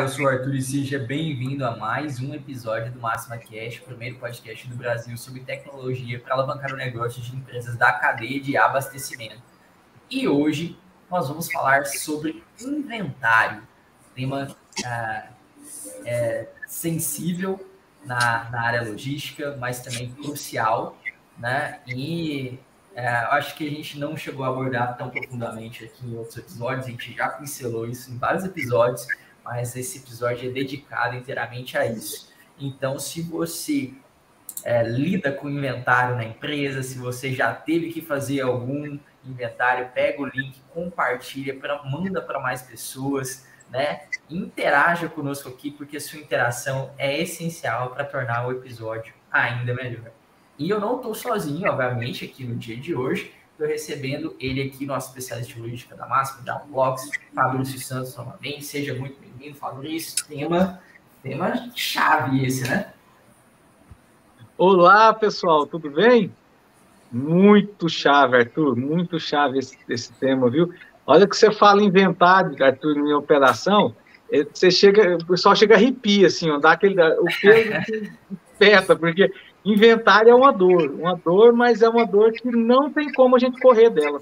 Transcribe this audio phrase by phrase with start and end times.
[0.00, 3.84] Eu sou o Arthur e seja bem-vindo a mais um episódio do Máxima Cash, o
[3.84, 8.56] primeiro podcast do Brasil sobre tecnologia para alavancar o negócio de empresas da cadeia de
[8.56, 9.42] abastecimento.
[10.10, 10.78] E hoje
[11.10, 13.62] nós vamos falar sobre inventário,
[14.14, 15.28] tema ah,
[16.06, 17.60] é, sensível
[18.02, 20.96] na, na área logística, mas também crucial,
[21.36, 21.78] né?
[21.86, 22.58] E
[22.94, 26.86] é, acho que a gente não chegou a abordar tão profundamente aqui em outros episódios,
[26.86, 29.06] a gente já pincelou isso em vários episódios,
[29.50, 32.32] mas esse episódio é dedicado inteiramente a isso.
[32.56, 33.92] Então, se você
[34.62, 40.22] é, lida com inventário na empresa, se você já teve que fazer algum inventário, pega
[40.22, 44.02] o link, compartilha, pra, manda para mais pessoas, né?
[44.30, 50.12] Interaja conosco aqui, porque sua interação é essencial para tornar o episódio ainda melhor.
[50.56, 53.34] E eu não estou sozinho, obviamente, aqui no dia de hoje.
[53.60, 58.64] Estou recebendo ele aqui, nosso especialista de logística da Máscara, da Blocks, Fabrício Santos novamente.
[58.64, 60.26] Seja muito bem-vindo, Fabrício.
[60.26, 60.80] Tema,
[61.22, 62.90] tema chave esse, né?
[64.56, 66.34] Olá, pessoal, tudo bem?
[67.12, 70.72] Muito chave, Arthur, muito chave esse, esse tema, viu?
[71.06, 73.94] Olha que você fala inventário, Arthur, em operação,
[74.32, 78.10] é, você chega, o pessoal chega a arrepia, assim, ó, dá aquele, o peso
[78.56, 79.30] aperta, porque
[79.64, 83.38] Inventário é uma dor, uma dor, mas é uma dor que não tem como a
[83.38, 84.20] gente correr dela.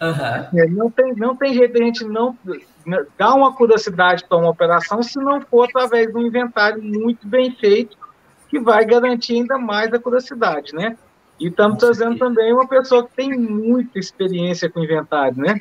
[0.00, 0.68] Uhum.
[0.70, 2.36] Não, tem, não tem jeito de a gente não
[3.16, 7.54] dar uma curiosidade para uma operação se não for através de um inventário muito bem
[7.54, 7.96] feito,
[8.48, 10.96] que vai garantir ainda mais a curiosidade, né?
[11.38, 15.60] E estamos trazendo também uma pessoa que tem muita experiência com inventário, né?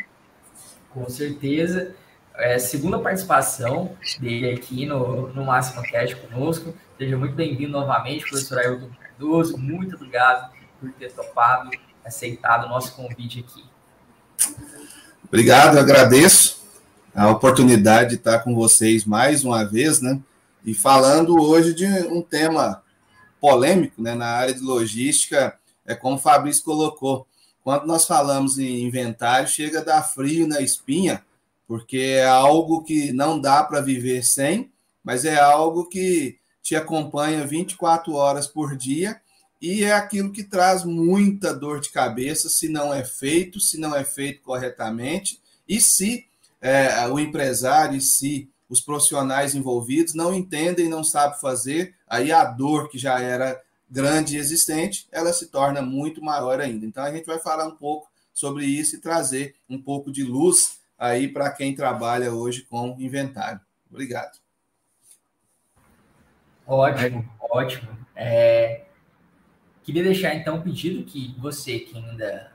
[0.89, 1.93] Com certeza.
[2.35, 6.73] É, segunda participação dele aqui no, no Máximo Cast conosco.
[6.97, 11.69] Seja muito bem-vindo novamente, professor Ailton Muito obrigado por ter topado,
[12.05, 13.63] aceitado o nosso convite aqui.
[15.25, 16.63] Obrigado, agradeço
[17.13, 20.19] a oportunidade de estar com vocês mais uma vez, né?
[20.65, 22.81] E falando hoje de um tema
[23.41, 24.15] polêmico, né?
[24.15, 27.27] Na área de logística, é como o Fabrício colocou.
[27.63, 31.23] Quando nós falamos em inventário, chega a dar frio na espinha,
[31.67, 34.71] porque é algo que não dá para viver sem,
[35.03, 39.19] mas é algo que te acompanha 24 horas por dia
[39.61, 43.95] e é aquilo que traz muita dor de cabeça se não é feito, se não
[43.95, 46.25] é feito corretamente e se
[46.61, 52.45] é, o empresário e se os profissionais envolvidos não entendem, não sabem fazer, aí a
[52.45, 53.59] dor que já era
[53.89, 56.85] grande e existente, ela se torna muito maior ainda.
[56.85, 60.79] Então a gente vai falar um pouco sobre isso e trazer um pouco de luz
[60.97, 63.59] aí para quem trabalha hoje com inventário.
[63.89, 64.37] Obrigado.
[66.69, 67.97] Ótimo, ótimo.
[68.15, 68.83] É,
[69.81, 72.51] queria deixar então um pedido que você que ainda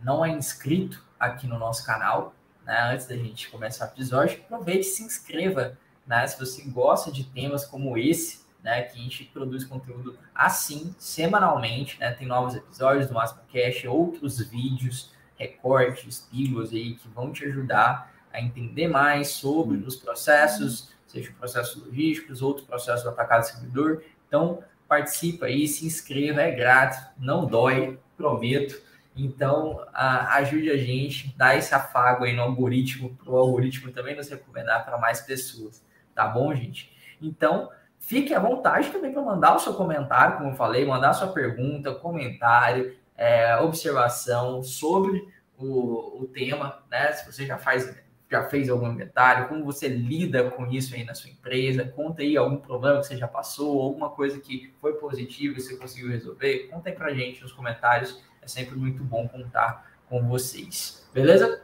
[0.00, 4.86] não é inscrito aqui no nosso canal, né, antes da gente começar o episódio, aproveite
[4.86, 5.76] e se inscreva,
[6.06, 10.94] né, se você gosta de temas como esse, né, que a gente produz conteúdo assim,
[10.96, 17.32] semanalmente, né, tem novos episódios do Máximo Cash, outros vídeos, recortes, pílulas aí que vão
[17.32, 23.42] te ajudar a entender mais sobre os processos, seja processos logísticos, outros processos do atacado
[23.42, 24.04] servidor.
[24.26, 28.80] Então, participa aí, se inscreva, é grátis, não dói, prometo.
[29.16, 34.28] Então, ajude a gente, dá esse afago aí no algoritmo, para o algoritmo também nos
[34.28, 36.96] recomendar para mais pessoas, tá bom, gente?
[37.20, 37.68] Então,
[37.98, 41.92] fique à vontade também para mandar o seu comentário, como eu falei, mandar sua pergunta,
[41.94, 45.26] comentário, é, observação sobre
[45.58, 47.12] o, o tema, né?
[47.12, 47.92] Se você já faz
[48.30, 52.36] já fez algum inventário, como você lida com isso aí na sua empresa, conta aí
[52.36, 56.68] algum problema que você já passou, alguma coisa que foi positiva e você conseguiu resolver,
[56.70, 61.62] conta aí pra gente nos comentários, é sempre muito bom contar com vocês, beleza?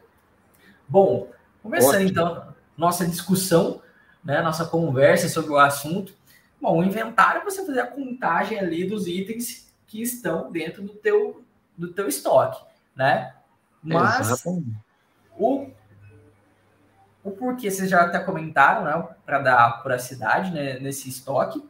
[0.89, 1.31] Bom,
[1.63, 2.09] começando Ótimo.
[2.11, 3.83] então nossa discussão,
[4.25, 6.15] né, nossa conversa sobre o assunto.
[6.61, 10.95] Bom, o inventário é você fazer a contagem ali dos itens que estão dentro do
[10.95, 11.45] teu,
[11.77, 12.65] do teu estoque,
[12.97, 13.35] né?
[13.83, 14.75] Mas Exatamente.
[15.37, 15.71] o
[17.25, 21.65] o porquê vocês já até comentaram, né, para dar cidade né, nesse estoque,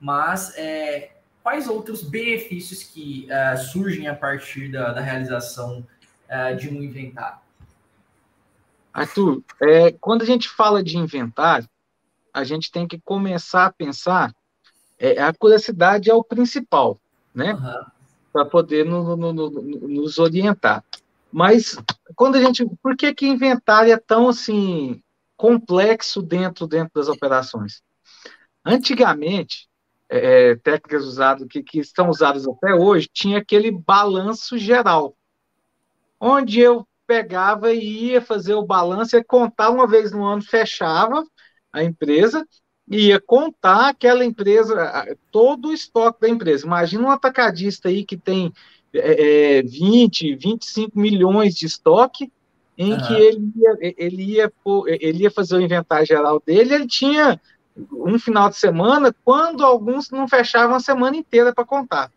[0.00, 1.10] mas é,
[1.42, 5.86] quais outros benefícios que uh, surgem a partir da, da realização
[6.28, 7.38] uh, de um inventário?
[8.94, 11.68] Arthur, é, quando a gente fala de inventário,
[12.32, 14.32] a gente tem que começar a pensar,
[14.98, 16.98] é, a curiosidade é o principal,
[17.34, 17.54] né?
[17.54, 17.84] Uhum.
[18.32, 20.84] Para poder no, no, no, nos orientar.
[21.32, 21.76] Mas
[22.14, 25.02] quando a gente, por que que inventário é tão assim
[25.36, 27.82] complexo dentro dentro das operações?
[28.64, 29.68] Antigamente,
[30.08, 35.16] é, é, técnicas usadas que, que estão usadas até hoje, tinha aquele balanço geral,
[36.20, 41.24] onde eu pegava e ia fazer o balanço, e contar uma vez no ano, fechava,
[41.72, 42.46] a empresa
[42.86, 46.66] ia contar aquela empresa, todo o estoque da empresa.
[46.66, 48.52] Imagina um atacadista aí que tem
[48.94, 52.30] é, 20, 25 milhões de estoque,
[52.76, 53.06] em uhum.
[53.06, 54.52] que ele ia, ele, ia,
[54.86, 57.40] ele ia fazer o inventário geral dele, ele tinha
[57.92, 62.10] um final de semana, quando alguns não fechavam a semana inteira para contar.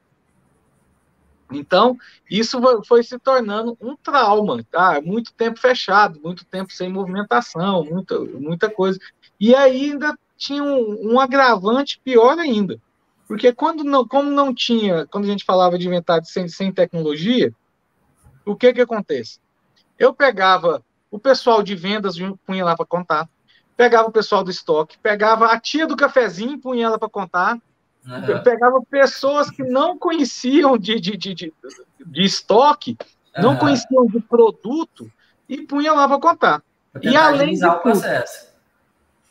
[1.51, 1.97] Então,
[2.29, 4.99] isso foi se tornando um trauma, tá?
[5.01, 8.99] Muito tempo fechado, muito tempo sem movimentação, muita, muita coisa.
[9.39, 12.79] E aí ainda tinha um, um agravante pior ainda.
[13.27, 17.53] Porque quando não, como não tinha, quando a gente falava de inventário sem, sem tecnologia,
[18.45, 19.39] o que que acontece?
[19.97, 23.27] Eu pegava o pessoal de vendas, punha lá para contar,
[23.75, 27.57] pegava o pessoal do estoque, pegava a tia do cafezinho, punha ela para contar,
[28.05, 28.43] uhum.
[28.43, 31.53] pegava pessoas que não conheciam de, de, de, de,
[32.05, 32.97] de estoque,
[33.35, 33.43] uhum.
[33.43, 35.11] não conheciam de produto,
[35.47, 36.63] e punha lá para contar.
[37.01, 38.53] E além de o processo.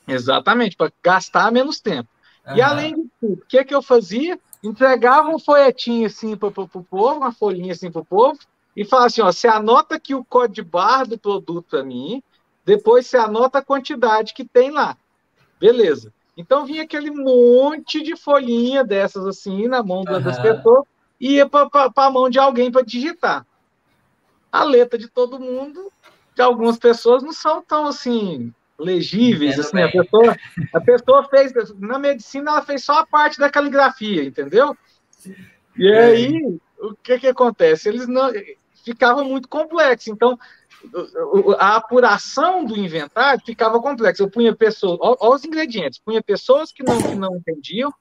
[0.06, 2.08] Exatamente, para gastar menos tempo.
[2.46, 2.56] Uhum.
[2.56, 4.38] E além tudo, o que, que eu fazia?
[4.62, 8.38] Entregava um folhetinho assim para o povo, uma folhinha assim para o povo,
[8.76, 12.22] e falava assim: ó, você anota aqui o código de barra do produto para mim,
[12.64, 14.96] depois você anota a quantidade que tem lá.
[15.60, 16.12] Beleza.
[16.36, 20.20] Então vinha aquele monte de folhinha dessas assim na mão uhum.
[20.20, 20.84] das pessoas
[21.20, 23.46] e ia para a mão de alguém para digitar.
[24.50, 25.90] A letra de todo mundo,
[26.34, 29.58] de algumas pessoas, não são tão assim legíveis.
[29.58, 30.36] Assim, a, pessoa,
[30.72, 34.76] a pessoa fez, na medicina, ela fez só a parte da caligrafia, entendeu?
[35.76, 36.04] E é.
[36.04, 37.88] aí, o que que acontece?
[37.88, 38.30] Eles não
[38.84, 40.10] ficava muito complexo.
[40.10, 40.38] Então,
[41.58, 44.22] a apuração do inventário ficava complexa.
[44.22, 47.92] Eu punha pessoas, olha os ingredientes, punha pessoas que não, que não entendiam,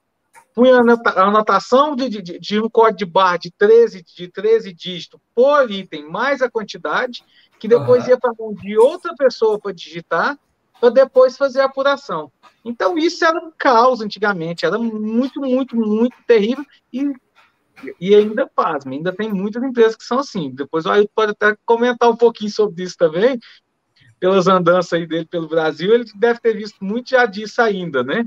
[0.54, 5.20] punha a anotação de, de, de um código de barra de 13, de 13 dígitos
[5.34, 7.24] por item, mais a quantidade,
[7.60, 8.10] que depois uhum.
[8.10, 10.38] ia para a mão de outra pessoa para digitar,
[10.84, 12.30] para depois fazer a apuração.
[12.66, 17.10] Então, isso era um caos antigamente, era muito, muito, muito terrível, e
[18.00, 20.52] e ainda faz, ainda tem muitas empresas que são assim.
[20.52, 23.40] Depois o Ailton pode até comentar um pouquinho sobre isso também,
[24.20, 28.26] pelas andanças aí dele pelo Brasil, ele deve ter visto muito já disso ainda, né?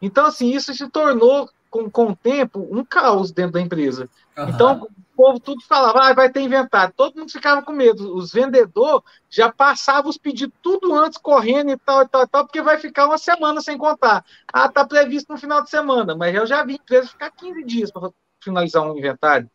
[0.00, 4.08] Então, assim, isso se tornou, com, com o tempo, um caos dentro da empresa.
[4.36, 4.48] Uhum.
[4.48, 4.88] Então,
[5.18, 6.94] povo tudo falava, ah, vai ter inventário.
[6.96, 8.14] Todo mundo ficava com medo.
[8.14, 12.44] Os vendedores já passavam os pedidos tudo antes, correndo e tal, e tal, e tal,
[12.44, 14.24] porque vai ficar uma semana sem contar.
[14.52, 17.90] Ah, tá previsto no final de semana, mas eu já vi empresas ficar 15 dias
[17.90, 19.50] para finalizar um inventário.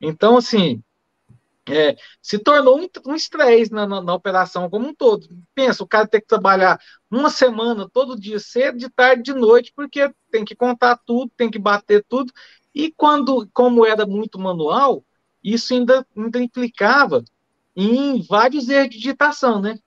[0.00, 0.80] Então, assim,
[1.68, 5.28] é, se tornou um, um estresse na, na, na, operação como um todo.
[5.54, 6.78] Pensa, o cara tem que trabalhar
[7.10, 11.50] uma semana, todo dia, cedo, de tarde, de noite, porque tem que contar tudo, tem
[11.50, 12.32] que bater tudo.
[12.74, 15.04] E quando, como era muito manual,
[15.42, 17.24] isso ainda, ainda implicava
[17.76, 19.78] em vários erros de digitação, né?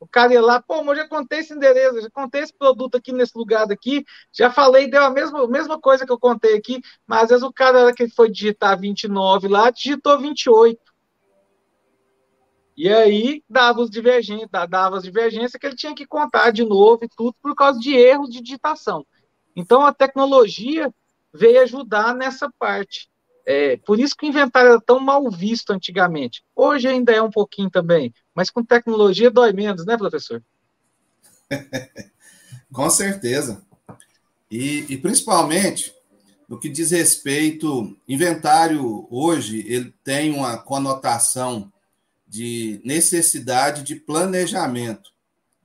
[0.00, 3.12] O cara ia lá, pô, mas já contei esse endereço, já contei esse produto aqui
[3.12, 7.24] nesse lugar daqui, já falei, deu a mesma, mesma coisa que eu contei aqui, mas
[7.24, 10.80] às vezes o cara que foi digitar 29 lá, digitou 28.
[12.76, 17.04] E aí dava os divergências, dava as divergências que ele tinha que contar de novo
[17.04, 19.04] e tudo por causa de erros de digitação.
[19.56, 20.94] Então a tecnologia
[21.32, 23.08] veio ajudar nessa parte.
[23.46, 26.44] É, por isso que o inventário era tão mal visto antigamente.
[26.54, 30.42] Hoje ainda é um pouquinho também, mas com tecnologia dói menos, né, professor?
[32.72, 33.62] com certeza.
[34.50, 35.94] E, e, principalmente
[36.48, 41.72] no que diz respeito, inventário hoje ele tem uma conotação
[42.26, 45.10] de necessidade de planejamento.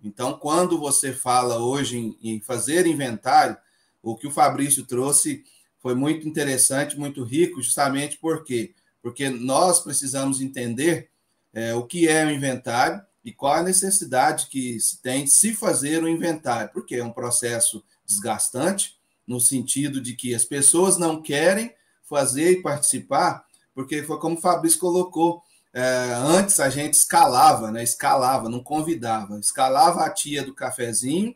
[0.03, 3.58] Então, quando você fala hoje em, em fazer inventário,
[4.01, 5.43] o que o Fabrício trouxe
[5.83, 8.73] foi muito interessante, muito rico, justamente por quê?
[9.01, 11.09] Porque nós precisamos entender
[11.53, 15.53] é, o que é o inventário e qual a necessidade que se tem de se
[15.53, 18.97] fazer o inventário, porque é um processo desgastante,
[19.27, 21.73] no sentido de que as pessoas não querem
[22.03, 25.41] fazer e participar, porque foi como o Fabrício colocou,
[25.73, 27.83] é, antes a gente escalava, né?
[27.83, 29.39] Escalava, não convidava.
[29.39, 31.35] Escalava a tia do cafezinho,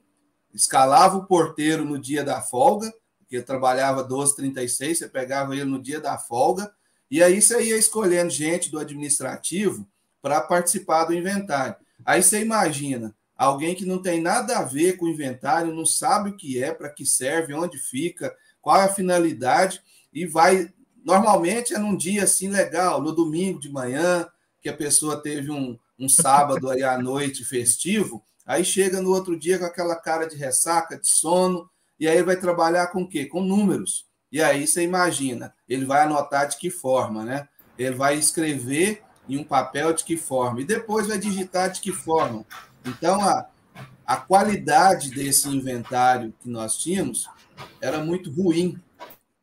[0.54, 2.94] escalava o porteiro no dia da folga,
[3.28, 6.72] que trabalhava 12, 36, você pegava ele no dia da folga,
[7.10, 9.88] e aí você ia escolhendo gente do administrativo
[10.22, 11.76] para participar do inventário.
[12.06, 16.30] Aí você imagina, alguém que não tem nada a ver com o inventário, não sabe
[16.32, 19.82] o que é, para que serve, onde fica, qual é a finalidade,
[20.14, 20.74] e vai.
[21.04, 24.28] Normalmente é num dia assim legal, no domingo de manhã,
[24.62, 29.40] que a pessoa teve um, um sábado aí à noite festivo, aí chega no outro
[29.40, 33.26] dia com aquela cara de ressaca, de sono, e aí vai trabalhar com o quê?
[33.26, 34.06] Com números.
[34.32, 37.48] E aí você imagina, ele vai anotar de que forma, né?
[37.78, 41.92] Ele vai escrever em um papel de que forma, e depois vai digitar de que
[41.92, 42.46] forma.
[42.86, 43.48] Então, a,
[44.06, 47.30] a qualidade desse inventário que nós tínhamos
[47.82, 48.80] era muito ruim.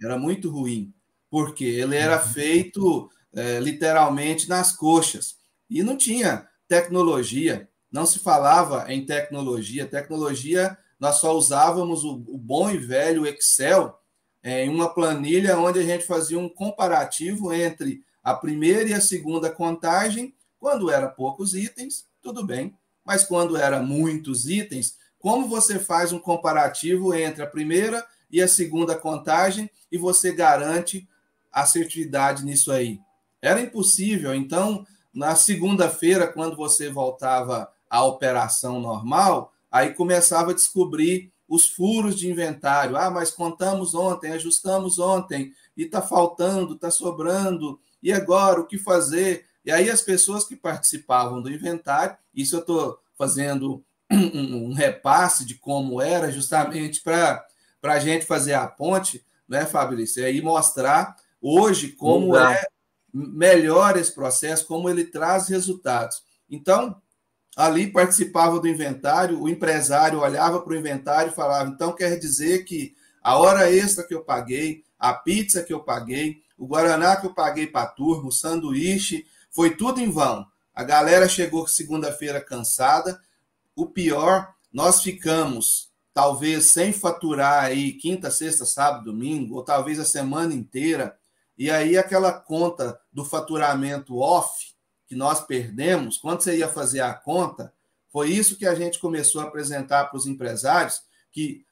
[0.03, 0.93] Era muito ruim,
[1.31, 2.33] porque ele era uhum.
[2.33, 5.37] feito é, literalmente nas coxas.
[5.69, 9.87] E não tinha tecnologia, não se falava em tecnologia.
[9.87, 14.01] Tecnologia, nós só usávamos o, o bom e velho Excel
[14.43, 19.03] é, em uma planilha onde a gente fazia um comparativo entre a primeira e a
[19.03, 20.35] segunda contagem.
[20.59, 26.19] Quando era poucos itens, tudo bem, mas quando era muitos itens, como você faz um
[26.19, 31.07] comparativo entre a primeira e a segunda contagem e você garante
[31.53, 32.99] assertividade nisso aí?
[33.43, 34.35] Era impossível.
[34.35, 42.17] Então, na segunda-feira, quando você voltava à operação normal, aí começava a descobrir os furos
[42.17, 42.97] de inventário.
[42.97, 48.79] Ah, mas contamos ontem, ajustamos ontem, e está faltando, está sobrando, e agora o que
[48.79, 49.47] fazer?
[49.65, 55.57] E aí as pessoas que participavam do inventário, isso eu estou fazendo um, repasse de
[55.57, 57.45] como era, justamente para
[57.83, 60.23] a gente fazer a ponte, né, Fabrício?
[60.23, 62.63] E aí mostrar hoje como é
[63.13, 66.23] melhora esse processo, como ele traz resultados.
[66.49, 67.03] Então,
[67.57, 72.65] ali participava do inventário, o empresário olhava para o inventário e falava: então quer dizer
[72.65, 77.27] que a hora extra que eu paguei, a pizza que eu paguei, o guaraná que
[77.27, 80.47] eu paguei para a turma, o sanduíche, foi tudo em vão.
[80.75, 83.21] A galera chegou segunda-feira cansada.
[83.77, 90.05] O pior, nós ficamos talvez sem faturar aí quinta, sexta, sábado, domingo, ou talvez a
[90.05, 91.17] semana inteira
[91.57, 94.74] e aí aquela conta do faturamento off
[95.15, 97.73] que nós perdemos, quando você ia fazer a conta,
[98.11, 101.65] foi isso que a gente começou a apresentar para os empresários, que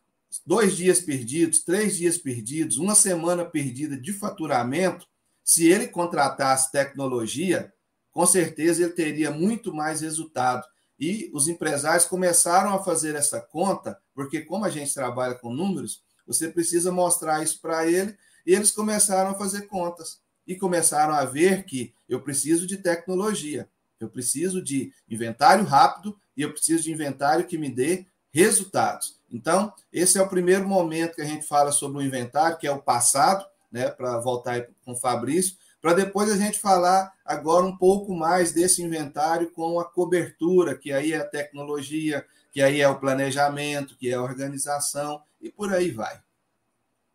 [0.46, 5.08] dois dias perdidos, três dias perdidos, uma semana perdida de faturamento,
[5.42, 7.72] se ele contratasse tecnologia,
[8.12, 10.64] com certeza ele teria muito mais resultado.
[10.96, 16.00] E os empresários começaram a fazer essa conta, porque como a gente trabalha com números,
[16.24, 21.24] você precisa mostrar isso para ele e eles começaram a fazer contas e começaram a
[21.24, 23.68] ver que eu preciso de tecnologia,
[24.00, 29.20] eu preciso de inventário rápido e eu preciso de inventário que me dê resultados.
[29.30, 32.72] Então, esse é o primeiro momento que a gente fala sobre o inventário, que é
[32.72, 37.76] o passado, né, para voltar com o Fabrício, para depois a gente falar agora um
[37.76, 42.88] pouco mais desse inventário com a cobertura, que aí é a tecnologia, que aí é
[42.88, 46.20] o planejamento, que é a organização e por aí vai.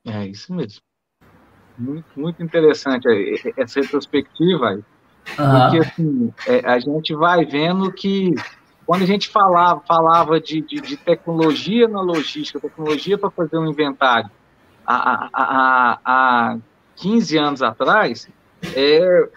[0.06, 0.87] É isso mesmo
[1.78, 3.08] muito, muito interessante
[3.56, 4.72] essa retrospectiva.
[4.74, 5.62] Uhum.
[5.62, 8.34] Porque assim, é, a gente vai vendo que
[8.86, 13.68] quando a gente falava, falava de, de, de tecnologia na logística, tecnologia para fazer um
[13.68, 14.32] inventário,
[14.86, 16.58] há, há, há
[16.96, 18.30] 15 anos atrás,
[18.74, 19.30] é,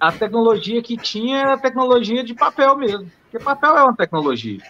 [0.00, 4.60] a tecnologia que tinha era a tecnologia de papel mesmo, porque papel é uma tecnologia.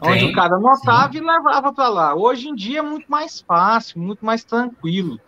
[0.00, 1.18] Onde sim, o cara anotava sim.
[1.18, 2.14] e levava para lá.
[2.14, 5.20] Hoje em dia é muito mais fácil, muito mais tranquilo.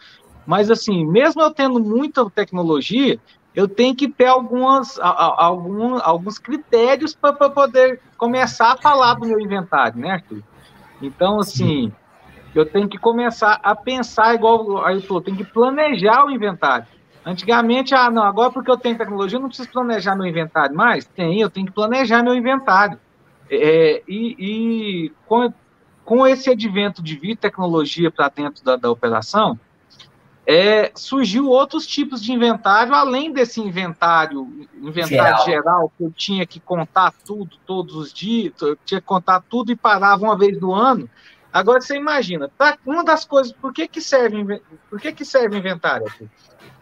[0.46, 3.18] Mas, assim, mesmo eu tendo muita tecnologia,
[3.54, 9.38] eu tenho que ter algumas, algum, alguns critérios para poder começar a falar do meu
[9.38, 10.42] inventário, né, Arthur?
[11.00, 11.92] Então, assim, Sim.
[12.54, 16.87] eu tenho que começar a pensar igual aí eu tenho que planejar o inventário.
[17.25, 21.04] Antigamente, ah, não, agora porque eu tenho tecnologia, eu não preciso planejar meu inventário mais?
[21.04, 22.99] Tem, eu tenho que planejar meu inventário.
[23.50, 25.52] É, e, e com,
[26.04, 29.58] com esse advento de vir tecnologia para dentro da, da operação,
[30.46, 35.44] é, surgiu outros tipos de inventário, além desse inventário, inventário geral.
[35.44, 35.92] geral.
[35.96, 39.76] que eu tinha que contar tudo todos os dias, eu tinha que contar tudo e
[39.76, 41.08] parava uma vez no ano.
[41.52, 45.58] Agora você imagina, tá, uma das coisas, por que, que serve por que, que serve
[45.58, 46.11] inventário?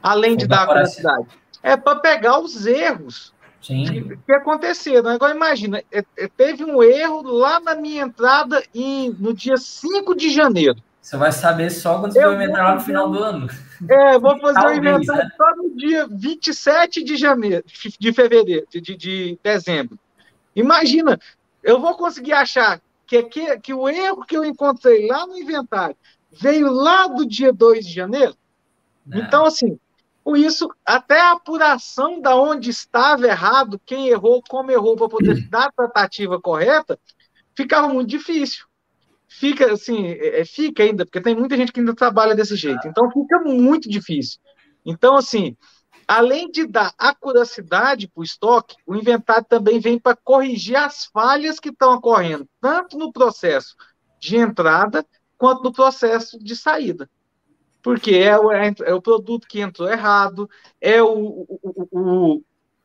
[0.03, 1.27] Além de dar a curiosidade,
[1.63, 4.17] é para pegar os erros Sim.
[4.25, 5.11] que, aconteceram.
[5.11, 10.15] Agora imagina, é, é, teve um erro lá na minha entrada em, no dia 5
[10.15, 10.77] de janeiro.
[11.11, 13.49] Você vai saber só quando você vai entrar lá no final do ano.
[13.89, 15.31] É, vou fazer o inventário né?
[15.37, 17.65] só no dia 27 de janeiro,
[17.99, 19.99] de fevereiro, de, de dezembro.
[20.55, 21.19] Imagina,
[21.65, 25.97] eu vou conseguir achar que, que, que o erro que eu encontrei lá no inventário
[26.31, 28.37] veio lá do dia 2 de janeiro.
[29.05, 29.19] Não.
[29.19, 29.81] Então, assim,
[30.23, 35.43] com isso, até a apuração da onde estava errado, quem errou, como errou, para poder
[35.51, 36.97] dar a tratativa correta,
[37.57, 38.70] ficava muito difícil
[39.31, 42.87] fica assim, é, é, fica ainda, porque tem muita gente que ainda trabalha desse jeito.
[42.87, 44.41] Então fica muito difícil.
[44.85, 45.57] Então, assim,
[46.07, 51.61] além de dar acuracidade para o estoque, o inventário também vem para corrigir as falhas
[51.61, 53.77] que estão ocorrendo, tanto no processo
[54.19, 55.07] de entrada
[55.39, 57.09] quanto no processo de saída.
[57.83, 62.45] Porque é o, é, é o produto que entrou errado, é o, o, o, o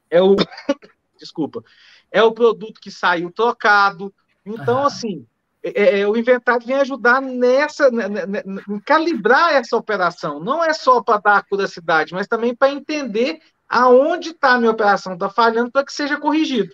[0.09, 0.35] é o
[1.19, 1.63] desculpa,
[2.11, 4.13] é o produto que saiu trocado.
[4.45, 4.85] Então, uhum.
[4.85, 5.27] assim,
[5.73, 10.39] é, é, o inventário vem ajudar nessa, né, né, né, em calibrar essa operação.
[10.39, 14.69] Não é só para dar a curiosidade, mas também para entender aonde está a minha
[14.69, 16.71] operação, está falhando para que seja corrigido.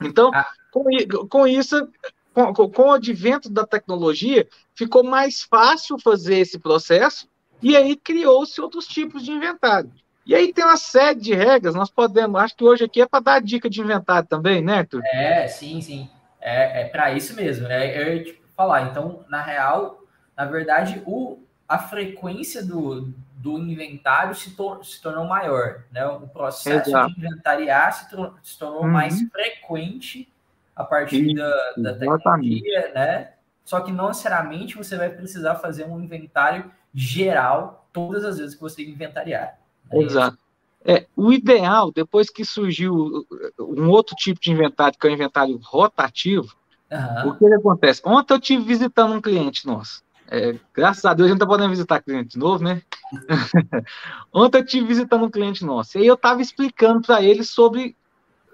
[0.00, 0.50] Então, ah.
[0.72, 0.84] com,
[1.28, 1.88] com, isso,
[2.34, 7.28] com, com o advento da tecnologia, ficou mais fácil fazer esse processo
[7.62, 9.92] e aí criou-se outros tipos de inventário.
[10.26, 13.20] E aí tem uma série de regras, nós podemos, acho que hoje aqui é para
[13.20, 15.02] dar dica de inventário também, né, Arthur?
[15.04, 16.10] É, sim, sim.
[16.42, 17.66] É, é para isso mesmo?
[17.68, 20.02] Eu ia te falar, então, na real,
[20.36, 26.04] na verdade, o, a frequência do, do inventário se, tor se tornou maior, né?
[26.06, 27.14] O processo Exato.
[27.14, 28.06] de inventariar se,
[28.42, 28.90] se tornou uhum.
[28.90, 30.28] mais frequente
[30.74, 33.32] a partir Sim, da, da tecnologia, né?
[33.64, 38.60] Só que não necessariamente você vai precisar fazer um inventário geral todas as vezes que
[38.60, 39.58] você inventariar.
[39.90, 39.98] Né?
[39.98, 40.38] Exato.
[40.84, 43.24] É, o ideal, depois que surgiu
[43.58, 46.54] um outro tipo de inventário, que é o inventário rotativo,
[46.90, 47.30] uhum.
[47.30, 48.02] o que, que acontece?
[48.04, 50.02] Ontem eu tive visitando um cliente nosso.
[50.28, 52.82] É, graças a Deus a gente está podendo visitar cliente novo, né?
[54.32, 55.98] Ontem eu tive visitando um cliente nosso.
[55.98, 57.94] E aí eu estava explicando para ele sobre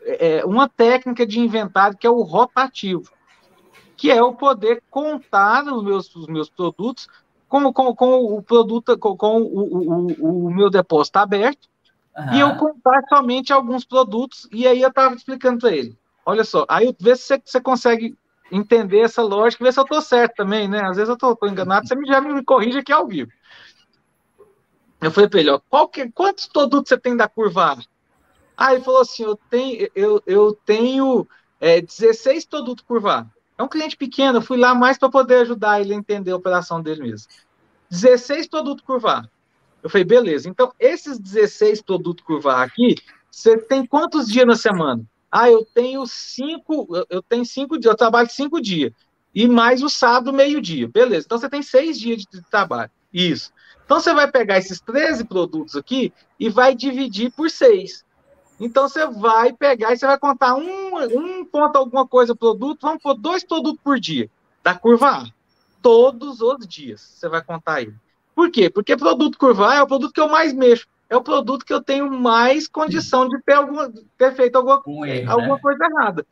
[0.02, 3.11] é, uma técnica de inventário que é o rotativo,
[3.97, 7.08] que é o poder contar os meus, os meus produtos
[7.49, 11.68] com, com, com o produto, com, com o, o, o, meu depósito aberto,
[12.18, 12.34] uhum.
[12.34, 15.96] e eu contar somente alguns produtos, e aí eu estava explicando para ele.
[16.25, 18.16] Olha só, aí vê se você, você consegue
[18.50, 20.82] entender essa lógica, ver se eu estou certo também, né?
[20.82, 23.30] Às vezes eu estou enganado, você já me corrige aqui ao vivo.
[25.00, 27.78] Eu falei para ele, ó, qual que, quantos produtos você tem da curva A?
[28.57, 31.26] Ah, ele falou assim, eu tenho, eu, eu tenho
[31.61, 33.26] é, 16 produtos curva A.
[33.57, 36.37] É um cliente pequeno, eu fui lá mais para poder ajudar ele a entender a
[36.37, 37.28] operação dele mesmo.
[37.90, 39.28] 16 produtos curvar.
[39.88, 40.51] Eu falei, beleza.
[40.51, 42.94] Então, esses 16 produtos curvar aqui,
[43.31, 45.03] você tem quantos dias na semana?
[45.33, 48.92] Ah, eu tenho cinco, eu tenho cinco dias, eu trabalho cinco dias.
[49.35, 50.87] E mais o sábado, meio-dia.
[50.87, 51.24] Beleza.
[51.24, 52.90] Então, você tem seis dias de trabalho.
[53.11, 53.51] Isso.
[53.83, 58.05] Então, você vai pegar esses 13 produtos aqui e vai dividir por seis.
[58.61, 63.01] Então você vai pegar e você vai contar um, um ponto alguma coisa produto, vamos
[63.01, 64.29] pôr dois produtos por dia,
[64.64, 65.27] da curva A.
[65.81, 67.94] Todos os dias você vai contar aí.
[68.38, 68.70] Por quê?
[68.70, 70.87] Porque produto curva é o produto que eu mais mexo.
[71.11, 75.05] É o produto que eu tenho mais condição de ter, alguma, ter feito alguma, um
[75.05, 75.61] erro, alguma né?
[75.61, 76.27] coisa errada.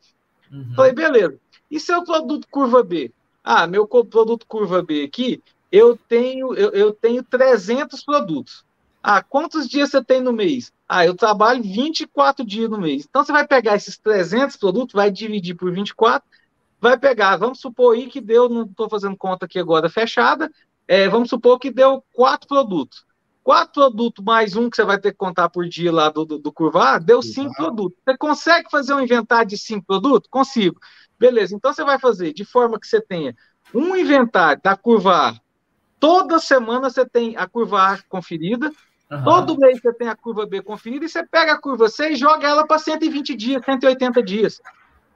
[0.49, 0.73] Uhum.
[0.73, 1.37] Falei, beleza.
[1.69, 3.11] E seu produto curva B?
[3.43, 8.63] Ah, meu produto curva B aqui, eu tenho, eu, eu tenho 300 produtos.
[9.03, 10.71] Ah, quantos dias você tem no mês?
[10.87, 13.05] Ah, eu trabalho 24 dias no mês.
[13.09, 16.25] Então você vai pegar esses 300 produtos, vai dividir por 24,
[16.79, 20.49] vai pegar, vamos supor aí que deu, não estou fazendo conta aqui agora fechada,
[20.87, 23.05] é, vamos supor que deu quatro produtos.
[23.43, 26.37] Quatro produtos mais um que você vai ter que contar por dia lá do, do,
[26.37, 27.97] do curvar, deu cinco produtos.
[28.03, 30.29] Você consegue fazer um inventário de cinco produtos?
[30.29, 30.79] Consigo.
[31.17, 33.35] Beleza, então você vai fazer de forma que você tenha
[33.73, 35.35] um inventário da curva A.
[35.99, 38.71] Toda semana você tem a curva A conferida,
[39.09, 39.23] Uhum.
[39.23, 42.15] Todo mês você tem a curva B conferida e você pega a curva C e
[42.15, 44.61] joga ela para 120 dias, 180 dias.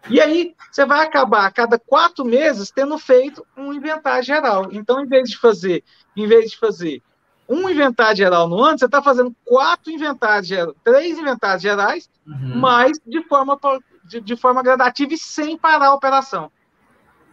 [0.09, 4.69] E aí você vai acabar a cada quatro meses tendo feito um inventário geral.
[4.71, 5.83] Então, em vez de fazer,
[6.15, 7.01] em vez de fazer
[7.47, 10.49] um inventário geral no ano, você está fazendo quatro inventários,
[10.83, 12.57] três inventários gerais, uhum.
[12.57, 13.59] mas de forma,
[14.05, 16.51] de, de, forma gradativa e sem parar a operação.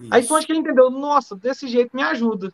[0.00, 0.08] Isso.
[0.12, 2.52] Aí quando ele entendeu, nossa, desse jeito me ajuda.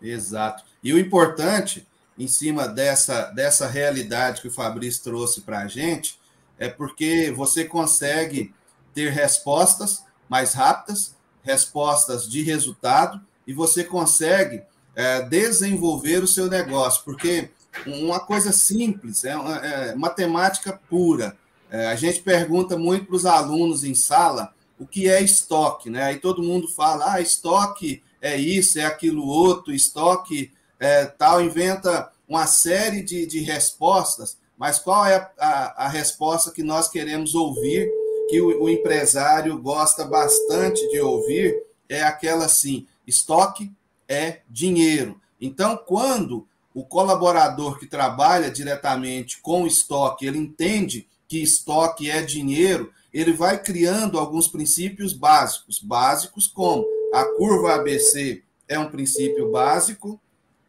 [0.00, 0.64] Exato.
[0.82, 1.86] E o importante
[2.18, 6.18] em cima dessa, dessa realidade que o Fabrício trouxe para a gente,
[6.58, 8.54] é porque você consegue
[8.94, 14.62] ter respostas mais rápidas, respostas de resultado, e você consegue
[14.94, 17.50] é, desenvolver o seu negócio, porque
[17.86, 21.36] uma coisa simples, é, é matemática pura.
[21.70, 26.02] É, a gente pergunta muito para os alunos em sala o que é estoque, né?
[26.04, 32.10] Aí todo mundo fala, ah, estoque é isso, é aquilo outro, estoque é, tal, inventa
[32.28, 37.34] uma série de, de respostas, mas qual é a, a, a, resposta que nós queremos
[37.34, 37.88] ouvir,
[38.32, 41.54] que o, o empresário gosta bastante de ouvir,
[41.86, 43.70] é aquela assim: estoque
[44.08, 45.20] é dinheiro.
[45.38, 52.90] Então, quando o colaborador que trabalha diretamente com estoque, ele entende que estoque é dinheiro,
[53.12, 60.18] ele vai criando alguns princípios básicos, básicos como a curva ABC é um princípio básico,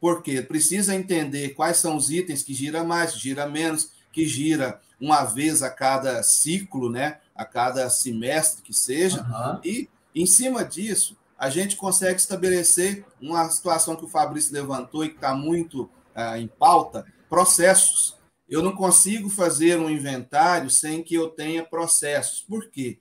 [0.01, 5.25] porque precisa entender quais são os itens que gira mais, gira menos, que gira uma
[5.25, 7.19] vez a cada ciclo, né?
[7.35, 9.21] A cada semestre que seja.
[9.23, 9.59] Uhum.
[9.65, 15.09] E em cima disso, a gente consegue estabelecer uma situação que o Fabrício levantou e
[15.09, 18.15] que está muito uh, em pauta: processos.
[18.47, 22.41] Eu não consigo fazer um inventário sem que eu tenha processos.
[22.41, 22.99] Por quê?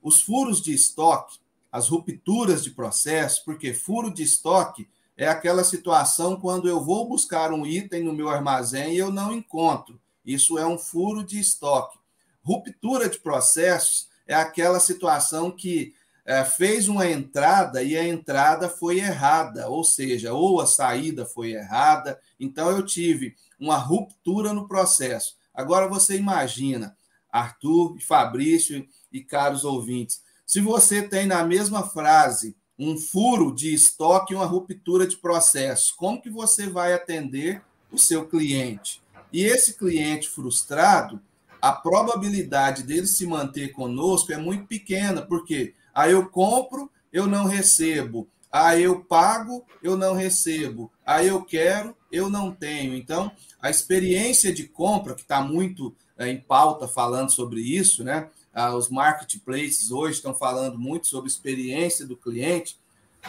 [0.00, 1.38] Os furos de estoque,
[1.72, 7.52] as rupturas de processo, porque furo de estoque é aquela situação quando eu vou buscar
[7.52, 10.00] um item no meu armazém e eu não encontro.
[10.24, 11.98] Isso é um furo de estoque.
[12.42, 18.98] Ruptura de processos é aquela situação que é, fez uma entrada e a entrada foi
[18.98, 22.20] errada, ou seja, ou a saída foi errada.
[22.38, 25.36] Então eu tive uma ruptura no processo.
[25.54, 26.96] Agora você imagina,
[27.30, 34.32] Arthur, Fabrício e caros ouvintes, se você tem na mesma frase um furo de estoque
[34.32, 39.01] e uma ruptura de processo, como que você vai atender o seu cliente?
[39.32, 41.20] E esse cliente frustrado,
[41.60, 47.44] a probabilidade dele se manter conosco é muito pequena, porque aí eu compro, eu não
[47.44, 52.94] recebo, aí eu pago, eu não recebo, aí eu quero, eu não tenho.
[52.94, 58.28] Então, a experiência de compra, que está muito é, em pauta falando sobre isso, né?
[58.52, 62.76] Ah, os marketplaces hoje estão falando muito sobre experiência do cliente.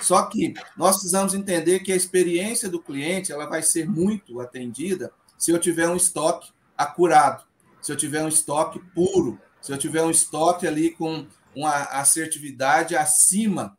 [0.01, 5.13] Só que nós precisamos entender que a experiência do cliente ela vai ser muito atendida
[5.43, 7.43] se eu tiver um estoque acurado,
[7.81, 12.95] se eu tiver um estoque puro, se eu tiver um estoque ali com uma assertividade
[12.95, 13.77] acima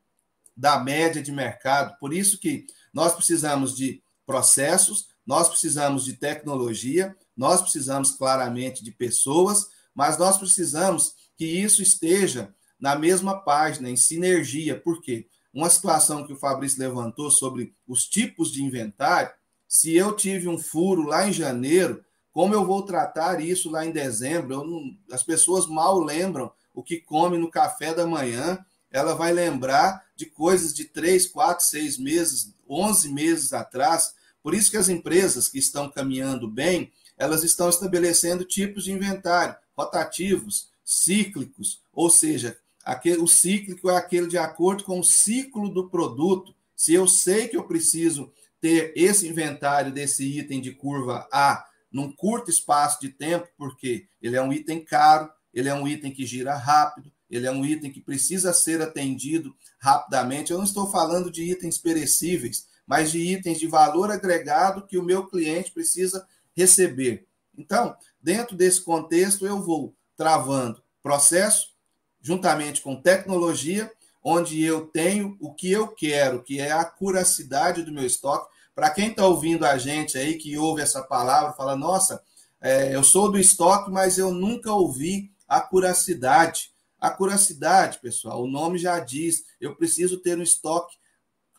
[0.55, 1.99] da média de mercado.
[1.99, 8.91] Por isso que nós precisamos de processos, nós precisamos de tecnologia, nós precisamos claramente de
[8.91, 14.79] pessoas, mas nós precisamos que isso esteja na mesma página, em sinergia.
[14.79, 15.29] Por quê?
[15.51, 19.33] Uma situação que o Fabrício levantou sobre os tipos de inventário,
[19.75, 23.91] se eu tive um furo lá em janeiro, como eu vou tratar isso lá em
[23.91, 24.63] dezembro?
[24.65, 30.07] Não, as pessoas mal lembram o que come no café da manhã, ela vai lembrar
[30.15, 34.15] de coisas de três, quatro, seis meses, onze meses atrás.
[34.45, 39.57] Por isso que as empresas que estão caminhando bem, elas estão estabelecendo tipos de inventário
[39.77, 45.89] rotativos, cíclicos, ou seja, aquele, o cíclico é aquele de acordo com o ciclo do
[45.89, 46.55] produto.
[46.77, 48.33] Se eu sei que eu preciso
[48.65, 54.37] ter esse inventário desse item de curva A num curto espaço de tempo, porque ele
[54.37, 57.93] é um item caro, ele é um item que gira rápido, ele é um item
[57.93, 60.51] que precisa ser atendido rapidamente.
[60.51, 65.05] Eu não estou falando de itens perecíveis, mas de itens de valor agregado que o
[65.05, 67.27] meu cliente precisa receber.
[67.59, 71.75] Então, dentro desse contexto, eu vou travando processo,
[72.19, 77.93] juntamente com tecnologia, onde eu tenho o que eu quero, que é a curacidade do
[77.93, 78.54] meu estoque.
[78.75, 82.23] Para quem está ouvindo a gente aí, que ouve essa palavra, fala: nossa,
[82.61, 86.73] é, eu sou do estoque, mas eu nunca ouvi a curacidade.
[86.99, 90.97] A curacidade, pessoal, o nome já diz, eu preciso ter um estoque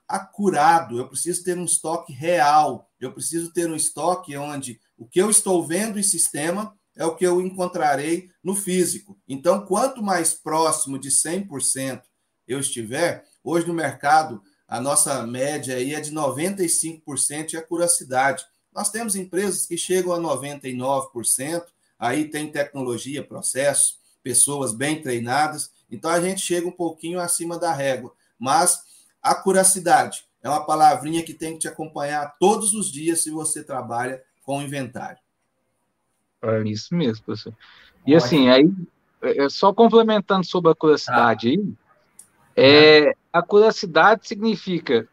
[0.07, 5.21] acurado, eu preciso ter um estoque real, eu preciso ter um estoque onde o que
[5.21, 9.19] eu estou vendo em sistema é o que eu encontrarei no físico.
[9.27, 12.01] Então, quanto mais próximo de 100%
[12.47, 18.45] eu estiver, hoje no mercado, a nossa média aí é de 95% de acuracidade.
[18.73, 21.63] Nós temos empresas que chegam a 99%,
[21.99, 27.71] aí tem tecnologia, processos, pessoas bem treinadas, então a gente chega um pouquinho acima da
[27.71, 28.13] régua.
[28.39, 28.83] Mas
[29.21, 33.63] a curacidade é uma palavrinha que tem que te acompanhar todos os dias se você
[33.63, 35.17] trabalha com inventário.
[36.41, 37.53] É isso mesmo, professor.
[38.05, 38.69] E assim, aí,
[39.21, 41.51] é, é, só complementando sobre a curiosidade ah.
[41.51, 41.73] aí,
[42.55, 45.09] é, a curiosidade significa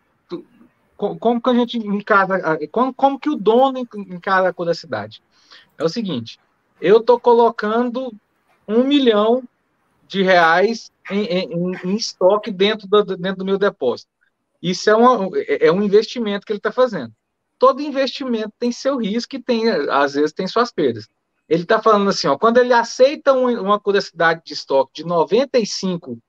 [0.96, 5.20] como que a gente encara, como, como que o dono encara a curiosidade?
[5.76, 6.38] É o seguinte,
[6.80, 8.14] eu estou colocando
[8.68, 9.42] um milhão
[10.06, 14.08] de reais em, em, em estoque dentro do, dentro do meu depósito.
[14.62, 17.12] Isso é, uma, é um investimento que ele está fazendo.
[17.58, 21.08] Todo investimento tem seu risco e tem, às vezes, tem suas perdas.
[21.48, 26.20] Ele está falando assim, ó, quando ele aceita uma curiosidade de estoque de 95%,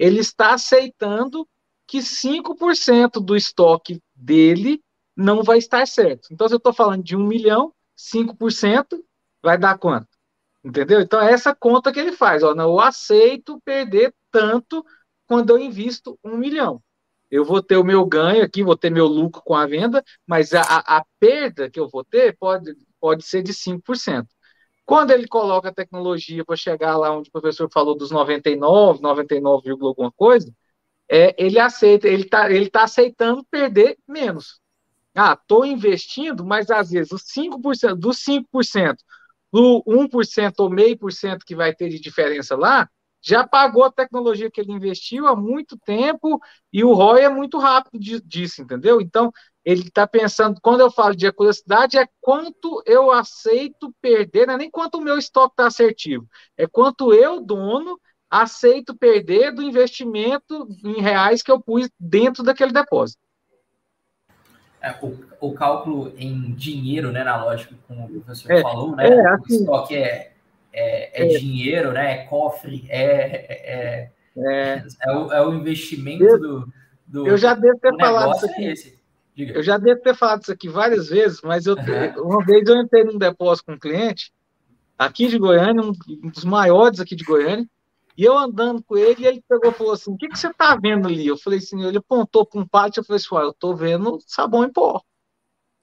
[0.00, 1.46] ele está aceitando
[1.86, 4.82] que 5% do estoque dele
[5.14, 6.28] não vai estar certo.
[6.32, 9.04] Então, se eu estou falando de um milhão, 5%
[9.42, 10.08] vai dar quanto?
[10.64, 11.02] Entendeu?
[11.02, 12.42] Então, é essa conta que ele faz.
[12.42, 14.82] Ó, eu aceito perder tanto
[15.26, 16.82] quando eu invisto um milhão.
[17.30, 20.54] Eu vou ter o meu ganho aqui, vou ter meu lucro com a venda, mas
[20.54, 24.26] a, a perda que eu vou ter pode pode ser de 5%.
[24.90, 29.70] Quando ele coloca a tecnologia para chegar lá onde o professor falou dos 99, 99,
[29.70, 30.52] alguma coisa,
[31.08, 34.60] é, ele aceita, ele está ele tá aceitando perder menos.
[35.14, 38.96] Ah, estou investindo, mas às vezes os 5%, dos 5%,
[39.52, 42.90] do 1% ou meio por cento que vai ter de diferença lá,
[43.22, 46.40] já pagou a tecnologia que ele investiu há muito tempo
[46.72, 49.00] e o ROI é muito rápido disso, entendeu?
[49.00, 49.30] Então,
[49.64, 54.58] ele está pensando, quando eu falo de curiosidade, é quanto eu aceito perder, não é
[54.58, 60.68] nem quanto o meu estoque está assertivo, é quanto eu, dono, aceito perder do investimento
[60.84, 63.20] em reais que eu pus dentro daquele depósito.
[64.80, 69.08] É, o, o, cálculo em dinheiro, né, na lógica, como o professor é, falou, né?
[69.08, 70.32] É, assim, o estoque é,
[70.72, 72.12] é, é, é, dinheiro, né?
[72.12, 76.72] É cofre, é, é, é, o, é o investimento eu, do,
[77.06, 77.26] do.
[77.28, 78.99] Eu já devo ter falado isso aqui.
[79.44, 82.22] Eu já devo ter falado isso aqui várias vezes, mas eu, uhum.
[82.24, 84.32] uma vez eu entrei num depósito com um cliente
[84.98, 85.92] aqui de Goiânia, um,
[86.24, 87.66] um dos maiores aqui de Goiânia,
[88.16, 90.76] e eu andando com ele, ele pegou e falou assim: O que, que você está
[90.76, 91.26] vendo ali?
[91.26, 94.64] Eu falei assim: ele apontou para um pátio, eu falei assim: Eu estou vendo sabão
[94.64, 95.00] em pó.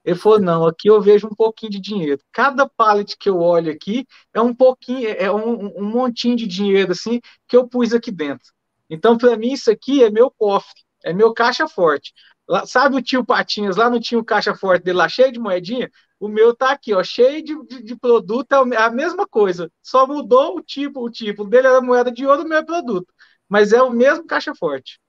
[0.06, 2.22] Ele falou: Não, aqui eu vejo um pouquinho de dinheiro.
[2.32, 6.92] Cada pallet que eu olho aqui é um pouquinho, é um, um montinho de dinheiro
[6.92, 8.54] assim que eu pus aqui dentro.
[8.90, 12.14] Então, para mim, isso aqui é meu cofre, é meu caixa forte.
[12.48, 15.40] Lá, sabe o tio Patinhas, lá não tinha o caixa forte dele lá cheio de
[15.40, 15.92] moedinha?
[16.20, 19.72] O meu tá aqui, ó, cheio de, de, de, produto, é a mesma coisa.
[19.84, 21.44] Só mudou o tipo, o tipo.
[21.44, 23.14] O dele era moeda de ouro, o meu é produto.
[23.48, 25.00] Mas é o mesmo caixa forte.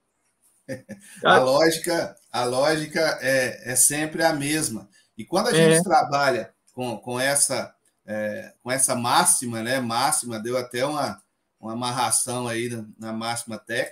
[1.25, 4.87] A lógica, a lógica é, é sempre a mesma.
[5.17, 5.83] E quando a gente é.
[5.83, 7.73] trabalha com, com, essa,
[8.05, 9.79] é, com essa máxima, né?
[9.79, 11.19] Máxima, deu até uma,
[11.59, 13.91] uma amarração aí na, na máxima tech.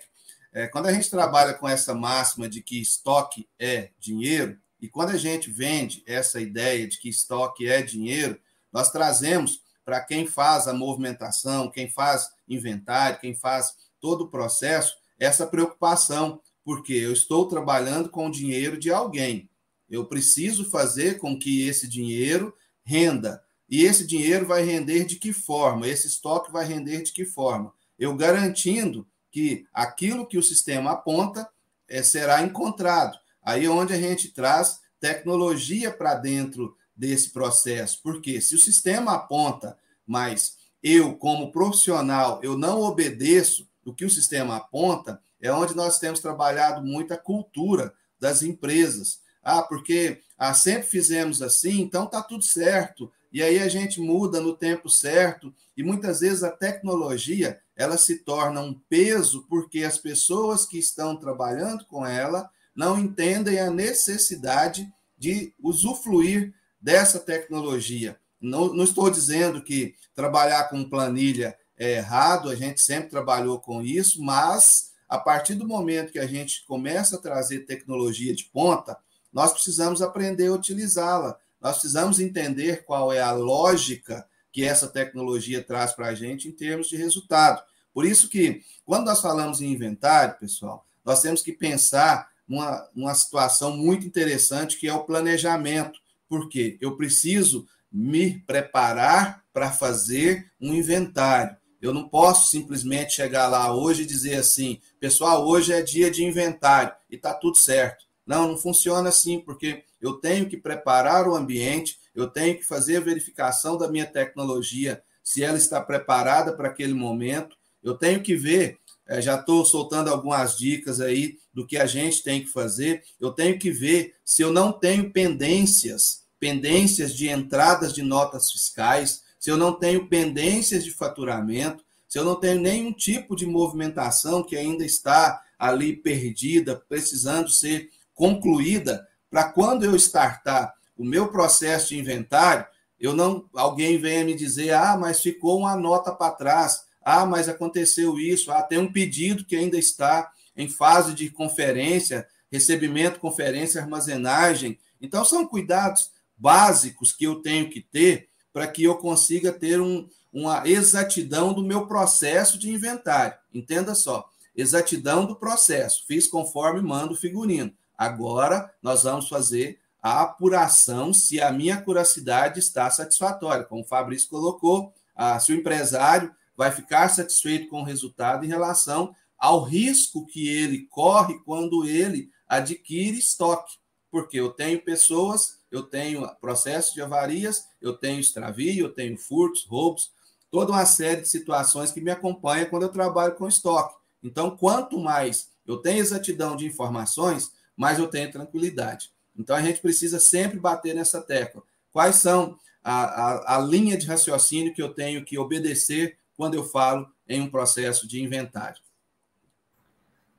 [0.58, 5.12] É, quando a gente trabalha com essa máxima de que estoque é dinheiro, e quando
[5.12, 8.40] a gente vende essa ideia de que estoque é dinheiro,
[8.74, 14.96] nós trazemos para quem faz a movimentação, quem faz inventário, quem faz todo o processo,
[15.20, 19.48] essa preocupação, porque eu estou trabalhando com o dinheiro de alguém.
[19.88, 22.52] Eu preciso fazer com que esse dinheiro
[22.84, 23.44] renda.
[23.70, 25.88] E esse dinheiro vai render de que forma?
[25.88, 27.72] Esse estoque vai render de que forma?
[28.00, 29.08] Eu garantindo
[29.38, 31.48] que aquilo que o sistema aponta
[31.88, 33.20] é, será encontrado.
[33.40, 38.00] Aí é onde a gente traz tecnologia para dentro desse processo.
[38.02, 44.10] Porque se o sistema aponta, mas eu, como profissional, eu não obedeço o que o
[44.10, 49.20] sistema aponta, é onde nós temos trabalhado muito a cultura das empresas.
[49.44, 53.12] Ah, porque ah, sempre fizemos assim, então está tudo certo.
[53.32, 58.18] E aí a gente muda no tempo certo, e muitas vezes a tecnologia ela se
[58.18, 64.92] torna um peso porque as pessoas que estão trabalhando com ela não entendem a necessidade
[65.16, 68.20] de usufruir dessa tecnologia.
[68.42, 73.84] Não, não estou dizendo que trabalhar com planilha é errado, a gente sempre trabalhou com
[73.84, 78.98] isso, mas a partir do momento que a gente começa a trazer tecnologia de ponta,
[79.32, 81.38] nós precisamos aprender a utilizá-la.
[81.62, 86.52] Nós precisamos entender qual é a lógica que essa tecnologia traz para a gente em
[86.52, 87.62] termos de resultado.
[87.94, 93.14] Por isso que, quando nós falamos em inventário, pessoal, nós temos que pensar uma, uma
[93.14, 100.74] situação muito interessante que é o planejamento, porque eu preciso me preparar para fazer um
[100.74, 101.56] inventário.
[101.80, 106.24] Eu não posso simplesmente chegar lá hoje e dizer assim, pessoal, hoje é dia de
[106.24, 108.08] inventário e está tudo certo.
[108.26, 112.98] Não, não funciona assim, porque eu tenho que preparar o ambiente, eu tenho que fazer
[112.98, 118.36] a verificação da minha tecnologia, se ela está preparada para aquele momento, eu tenho que
[118.36, 123.04] ver é, já estou soltando algumas dicas aí do que a gente tem que fazer.
[123.20, 129.24] Eu tenho que ver se eu não tenho pendências, pendências de entradas de notas fiscais,
[129.40, 134.44] se eu não tenho pendências de faturamento, se eu não tenho nenhum tipo de movimentação
[134.44, 141.90] que ainda está ali perdida, precisando ser concluída, para quando eu startar o meu processo
[141.90, 142.66] de inventário,
[143.00, 146.86] eu não alguém venha me dizer: "Ah, mas ficou uma nota para trás".
[147.02, 148.52] Ah, mas aconteceu isso.
[148.52, 154.78] Ah, tem um pedido que ainda está em fase de conferência, recebimento, conferência, armazenagem.
[155.02, 160.08] Então, são cuidados básicos que eu tenho que ter para que eu consiga ter um,
[160.34, 163.38] uma exatidão do meu processo de inventário.
[163.54, 166.04] Entenda só, exatidão do processo.
[166.08, 167.72] Fiz conforme manda o figurino.
[167.98, 173.66] Agora, nós vamos fazer a apuração se a minha curacidade está satisfatória.
[173.66, 178.48] Como o Fabrício colocou, ah, se o empresário vai ficar satisfeito com o resultado em
[178.48, 183.76] relação ao risco que ele corre quando ele adquire estoque.
[184.10, 189.66] Porque eu tenho pessoas, eu tenho processo de avarias, eu tenho extravio, eu tenho furtos,
[189.66, 190.14] roubos,
[190.50, 193.94] toda uma série de situações que me acompanha quando eu trabalho com estoque.
[194.24, 199.12] Então, quanto mais eu tenho exatidão de informações, mais eu tenho tranquilidade.
[199.38, 201.62] Então, a gente precisa sempre bater nessa tecla.
[201.92, 206.64] Quais são a, a, a linha de raciocínio que eu tenho que obedecer quando eu
[206.64, 208.82] falo em um processo de inventário.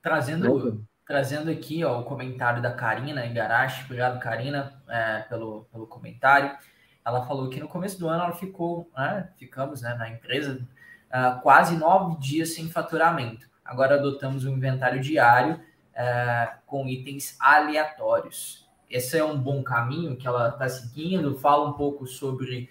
[0.01, 6.57] Trazendo, trazendo aqui ó, o comentário da Karina Igarashi, obrigado, Karina, é, pelo, pelo comentário.
[7.05, 10.67] Ela falou que no começo do ano ela ficou, né, ficamos né, na empresa
[11.09, 13.47] uh, quase nove dias sem faturamento.
[13.63, 18.67] Agora adotamos um inventário diário uh, com itens aleatórios.
[18.90, 21.37] Esse é um bom caminho que ela está seguindo.
[21.37, 22.70] Fala um pouco sobre,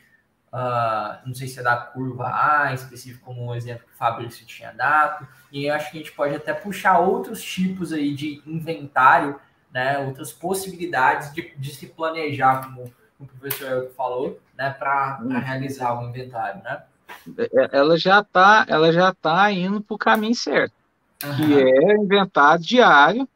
[0.51, 4.45] uh, não sei se é da curva A, específico como um exemplo que o Fabrício
[4.45, 5.27] tinha dado.
[5.51, 9.39] E eu acho que a gente pode até puxar outros tipos aí de inventário,
[9.71, 15.29] né, outras possibilidades de, de se planejar, como o professor falou, né, para hum.
[15.39, 16.81] realizar o inventário, né?
[17.37, 20.73] É, ela já está ela já tá indo para o caminho certo,
[21.23, 21.35] uhum.
[21.35, 23.27] que é inventário diário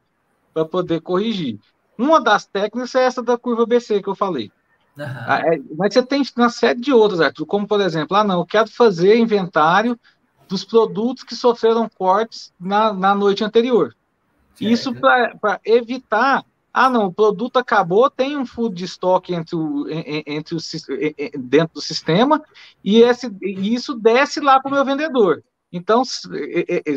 [0.53, 1.59] para poder corrigir.
[2.01, 4.51] Uma das técnicas é essa da curva BC que eu falei.
[4.97, 5.77] Uhum.
[5.77, 8.69] mas você tem uma série de outras, Arthur, como por exemplo, ah, não, eu quero
[8.69, 9.97] fazer inventário
[10.49, 13.95] dos produtos que sofreram cortes na, na noite anterior.
[14.53, 14.69] Certo.
[14.69, 19.85] Isso para evitar ah, não, o produto acabou, tem um food de estoque entre o,
[19.89, 20.59] entre o,
[21.37, 22.41] dentro do sistema
[22.83, 25.43] e, esse, e isso desce lá para o meu vendedor.
[25.71, 26.27] Então, se,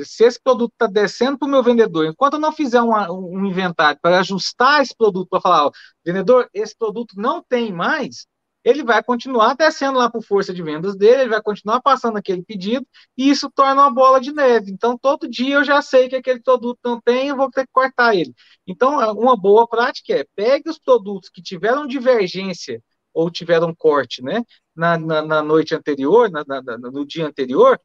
[0.05, 3.99] se esse produto está descendo para o meu vendedor, enquanto eu não fizer um inventário
[4.03, 5.71] para ajustar esse produto, para falar, ó,
[6.05, 8.27] vendedor, esse produto não tem mais,
[8.65, 12.43] ele vai continuar descendo lá por força de vendas dele, ele vai continuar passando aquele
[12.43, 14.73] pedido, e isso torna uma bola de neve.
[14.73, 17.73] Então, todo dia eu já sei que aquele produto não tem, eu vou ter que
[17.73, 18.35] cortar ele.
[18.67, 22.83] Então, uma boa prática é pegue os produtos que tiveram divergência
[23.13, 24.43] ou tiveram corte, né,
[24.75, 26.45] na, na, na noite anterior, na,
[26.79, 27.79] no dia anterior,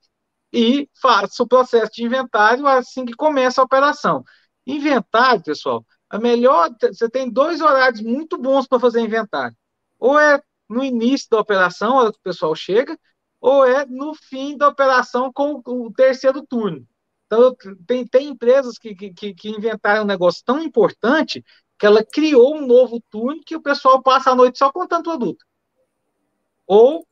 [0.51, 4.23] e faça o processo de inventário assim que começa a operação.
[4.65, 9.55] Inventário, pessoal, a melhor, você tem dois horários muito bons para fazer inventário.
[9.99, 12.97] Ou é no início da operação, a hora que o pessoal chega,
[13.41, 16.85] ou é no fim da operação com o terceiro turno.
[17.25, 21.43] Então, tem, tem empresas que, que, que inventaram um negócio tão importante
[21.77, 25.45] que ela criou um novo turno que o pessoal passa a noite só contando produto.
[26.67, 27.07] Ou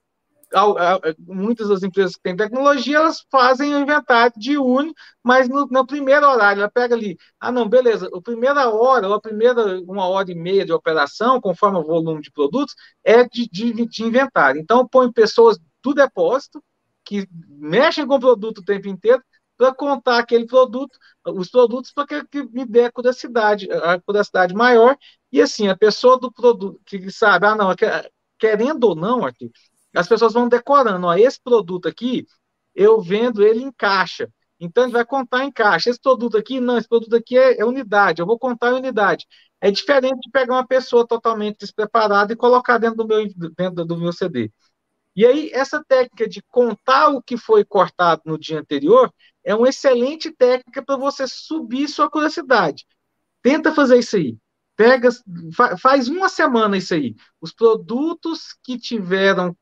[1.20, 6.26] muitas das empresas que têm tecnologia, elas fazem o inventário diurno, mas no, no, primeiro
[6.26, 10.32] horário, ela pega ali, ah, não, beleza, a primeira hora, ou a primeira uma hora
[10.32, 14.62] e meia de operação, conforme o volume de produtos, é de, de, de inventário.
[14.62, 16.64] Então, põe pessoas do depósito,
[17.04, 19.22] que mexem com o produto o tempo inteiro,
[19.58, 24.54] para contar aquele produto, os produtos, para que, que, me dê a curiosidade, a curiosidade
[24.54, 24.96] maior,
[25.32, 27.70] e assim, a pessoa do produto, que sabe, ah, não,
[28.38, 29.50] querendo ou não, Arthur,
[29.98, 32.26] as pessoas vão decorando, ó, esse produto aqui,
[32.76, 34.30] eu vendo ele em caixa.
[34.60, 35.90] Então, ele vai contar em caixa.
[35.90, 39.28] Esse produto aqui, não, esse produto aqui é, é unidade, eu vou contar em unidade.
[39.60, 43.98] É diferente de pegar uma pessoa totalmente despreparada e colocar dentro do meu, dentro do
[43.98, 44.52] meu CD.
[45.16, 49.12] E aí, essa técnica de contar o que foi cortado no dia anterior
[49.44, 52.86] é uma excelente técnica para você subir sua curiosidade.
[53.42, 54.38] Tenta fazer isso aí.
[54.76, 55.10] Pega,
[55.82, 57.16] faz uma semana isso aí.
[57.42, 59.58] Os produtos que tiveram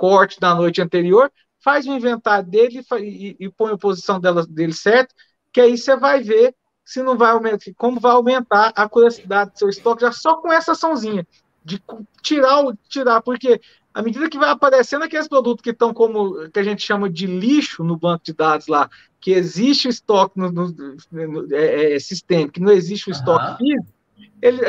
[0.00, 1.30] corte da noite anterior,
[1.62, 5.14] faz o inventário dele e, e põe a posição dela, dele certo,
[5.52, 9.58] que aí você vai ver se não vai aumentar, como vai aumentar a curiosidade do
[9.58, 11.26] seu estoque já só com essa açãozinha
[11.62, 11.82] de
[12.22, 13.60] tirar o tirar, porque
[13.92, 17.26] à medida que vai aparecendo aqueles produtos que estão como que a gente chama de
[17.26, 18.88] lixo no banco de dados lá,
[19.20, 23.50] que existe o estoque no, no, no é, é, sistêmico, que não existe o estoque
[23.50, 23.56] uhum.
[23.58, 23.99] físico,
[24.42, 24.60] ele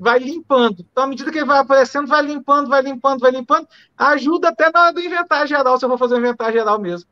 [0.00, 0.84] vai limpando.
[0.90, 4.70] Então, à medida que ele vai aparecendo, vai limpando, vai limpando, vai limpando, ajuda até
[4.70, 7.08] na hora do inventário geral, se eu vou fazer um inventário geral mesmo.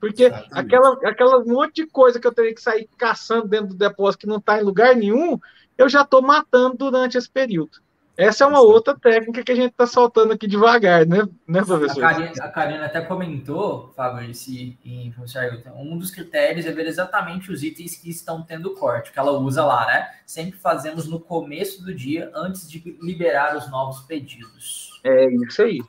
[0.00, 4.20] Porque aquela, aquela monte de coisa que eu teria que sair caçando dentro do depósito
[4.22, 5.38] que não está em lugar nenhum,
[5.76, 7.78] eu já estou matando durante esse período.
[8.18, 12.04] Essa é uma outra técnica que a gente está soltando aqui devagar, né, né professor?
[12.04, 15.14] A Karina, a Karina até comentou, Fábio, esse, em
[15.76, 19.64] um dos critérios é ver exatamente os itens que estão tendo corte, que ela usa
[19.64, 20.10] lá, né?
[20.26, 25.00] Sempre fazemos no começo do dia, antes de liberar os novos pedidos.
[25.04, 25.80] É isso aí.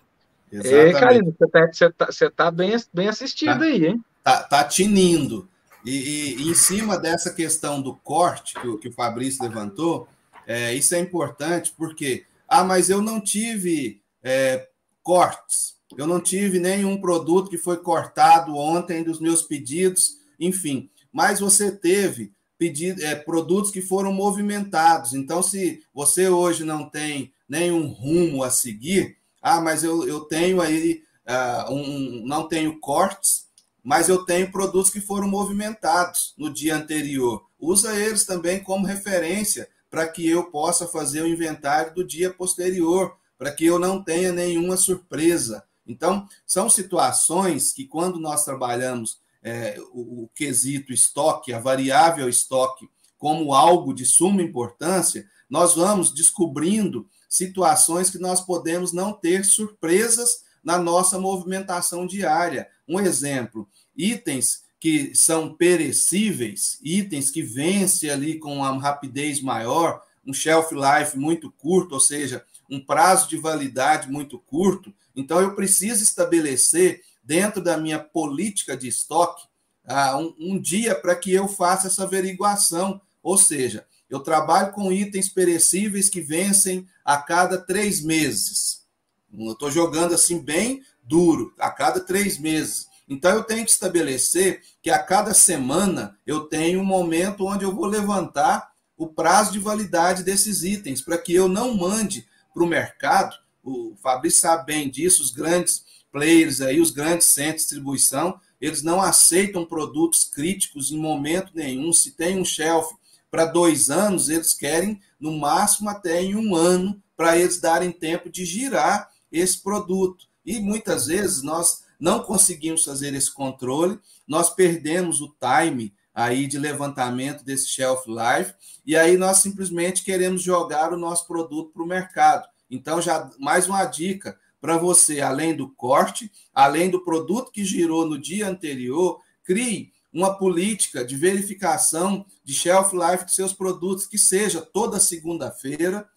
[0.51, 0.95] Exatamente.
[0.95, 4.05] É, Karina, você está você tá, você tá bem, bem assistido tá, aí, hein?
[4.23, 5.49] Tá, tá tinindo.
[5.83, 10.07] E, e, e, em cima dessa questão do corte que, que o Fabrício levantou,
[10.49, 14.67] é, isso é importante porque, ah, mas eu não tive é,
[15.03, 21.39] cortes, eu não tive nenhum produto que foi cortado ontem dos meus pedidos, enfim, mas
[21.39, 25.13] você teve pedido, é, produtos que foram movimentados.
[25.13, 30.61] Então, se você hoje não tem nenhum rumo a seguir, ah, mas eu, eu tenho
[30.61, 33.47] aí uh, um, não tenho cortes,
[33.83, 37.45] mas eu tenho produtos que foram movimentados no dia anterior.
[37.57, 43.15] Usa eles também como referência para que eu possa fazer o inventário do dia posterior,
[43.37, 45.63] para que eu não tenha nenhuma surpresa.
[45.87, 52.89] Então, são situações que, quando nós trabalhamos é, o, o quesito estoque, a variável estoque,
[53.17, 60.43] como algo de suma importância, nós vamos descobrindo situações que nós podemos não ter surpresas
[60.63, 62.69] na nossa movimentação diária.
[62.87, 70.33] Um exemplo, itens que são perecíveis, itens que vencem ali com uma rapidez maior, um
[70.33, 74.93] shelf life muito curto, ou seja, um prazo de validade muito curto.
[75.15, 79.45] Então, eu preciso estabelecer, dentro da minha política de estoque,
[79.85, 83.01] uh, um, um dia para que eu faça essa averiguação.
[83.21, 88.83] Ou seja, eu trabalho com itens perecíveis que vencem a cada três meses.
[89.31, 92.87] Eu estou jogando assim bem duro, a cada três meses.
[93.09, 97.75] Então, eu tenho que estabelecer que a cada semana eu tenho um momento onde eu
[97.75, 102.67] vou levantar o prazo de validade desses itens, para que eu não mande para o
[102.67, 103.35] mercado.
[103.63, 108.83] O Fabrício sabe bem disso, os grandes players aí, os grandes centros de distribuição, eles
[108.83, 111.93] não aceitam produtos críticos em momento nenhum.
[111.93, 112.93] Se tem um shelf
[113.31, 118.29] para dois anos, eles querem no máximo até em um ano para eles darem tempo
[118.29, 120.27] de girar esse produto.
[120.45, 126.57] E muitas vezes nós não conseguimos fazer esse controle, nós perdemos o time aí de
[126.57, 128.53] levantamento desse shelf life,
[128.85, 132.47] e aí nós simplesmente queremos jogar o nosso produto para o mercado.
[132.69, 138.05] Então, já mais uma dica para você, além do corte, além do produto que girou
[138.05, 144.17] no dia anterior, crie uma política de verificação de shelf life de seus produtos, que
[144.17, 146.09] seja toda segunda-feira,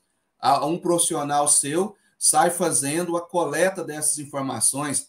[0.64, 5.09] um profissional seu sai fazendo a coleta dessas informações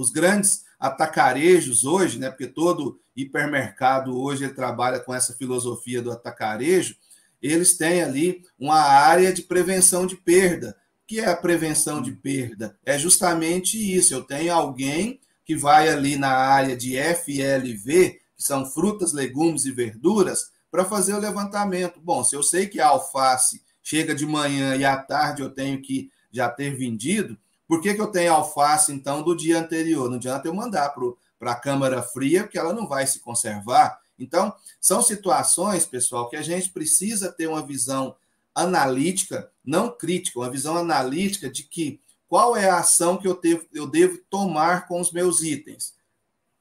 [0.00, 6.94] os grandes atacarejos hoje, né, porque todo hipermercado hoje trabalha com essa filosofia do atacarejo,
[7.42, 10.76] eles têm ali uma área de prevenção de perda.
[11.02, 12.78] O que é a prevenção de perda?
[12.84, 14.14] É justamente isso.
[14.14, 19.72] Eu tenho alguém que vai ali na área de FLV, que são frutas, legumes e
[19.72, 22.00] verduras, para fazer o levantamento.
[22.00, 25.80] Bom, se eu sei que a alface chega de manhã e à tarde eu tenho
[25.80, 27.36] que já ter vendido,
[27.68, 30.08] por que, que eu tenho alface, então, do dia anterior?
[30.08, 30.94] Não adianta eu mandar
[31.38, 34.00] para a câmara fria, porque ela não vai se conservar.
[34.18, 38.16] Então, são situações, pessoal, que a gente precisa ter uma visão
[38.54, 43.66] analítica, não crítica, uma visão analítica de que qual é a ação que eu, devo,
[43.72, 45.94] eu devo tomar com os meus itens.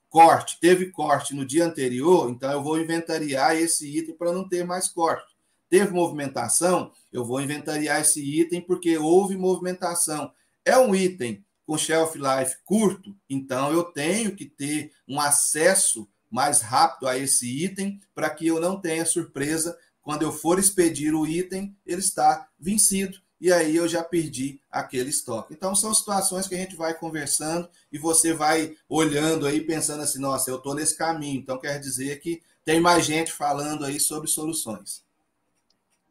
[0.10, 4.66] Corte, teve corte no dia anterior, então eu vou inventariar esse item para não ter
[4.66, 5.36] mais corte.
[5.70, 10.32] Teve movimentação, eu vou inventariar esse item porque houve movimentação
[10.68, 16.62] é um item com shelf life curto, então eu tenho que ter um acesso mais
[16.62, 21.28] rápido a esse item para que eu não tenha surpresa quando eu for expedir o
[21.28, 25.54] item, ele está vencido e aí eu já perdi aquele estoque.
[25.54, 30.20] Então são situações que a gente vai conversando e você vai olhando aí pensando assim,
[30.20, 31.40] nossa, eu estou nesse caminho.
[31.40, 35.04] Então quer dizer que tem mais gente falando aí sobre soluções.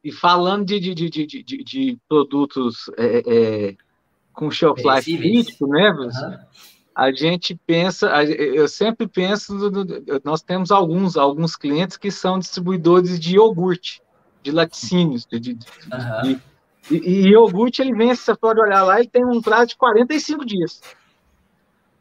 [0.04, 3.76] E falando de, de, de, de, de produtos é, é,
[4.36, 5.90] com shelf life crítico, né?
[5.90, 6.38] Uhum.
[6.94, 9.54] A gente pensa, eu sempre penso,
[10.24, 14.00] nós temos alguns, alguns clientes que são distribuidores de iogurte,
[14.42, 16.22] de laticínios, de, de, uhum.
[16.22, 16.42] de
[16.90, 20.44] e, e, iogurte, ele vem, você pode olhar lá, ele tem um prazo de 45
[20.44, 20.80] dias.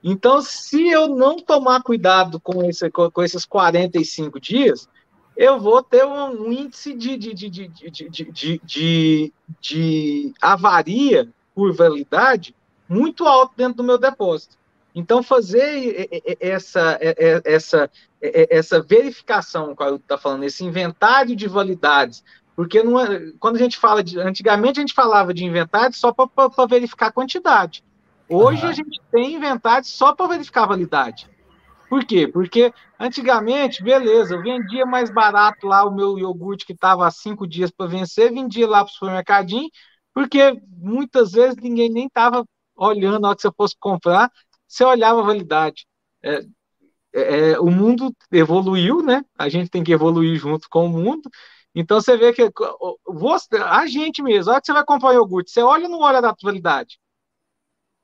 [0.04, 4.88] Então, se eu não tomar cuidado com, esse, com, com esses 45 dias,
[5.36, 11.28] eu vou ter um, um índice de, de, de, de, de, de, de, de avaria
[11.56, 12.54] por validade
[12.88, 14.58] muito alto dentro do meu depósito.
[14.94, 16.08] Então, fazer
[16.40, 16.98] essa,
[17.44, 17.90] essa,
[18.22, 22.24] essa verificação, qual está falando, esse inventário de validades,
[22.56, 24.18] porque não é, quando a gente fala de.
[24.18, 27.84] Antigamente a gente falava de inventário só para verificar a quantidade.
[28.30, 28.70] Hoje uhum.
[28.70, 31.30] a gente tem inventário só para verificar a validade.
[31.90, 32.28] Por quê?
[32.28, 37.46] Porque antigamente, beleza, eu vendia mais barato lá o meu iogurte que estava há cinco
[37.46, 39.70] dias para vencer, vendia lá para o supermercadinho,
[40.16, 44.32] porque muitas vezes ninguém nem estava olhando na hora que você fosse comprar,
[44.66, 45.86] você olhava a validade.
[46.24, 46.40] É,
[47.14, 49.26] é, é, o mundo evoluiu, né?
[49.38, 51.30] A gente tem que evoluir junto com o mundo.
[51.76, 52.50] Então você vê que
[53.06, 56.00] você, a gente mesmo, a hora que você vai comprar iogurte, você olha ou não
[56.00, 56.98] olha a data de validade?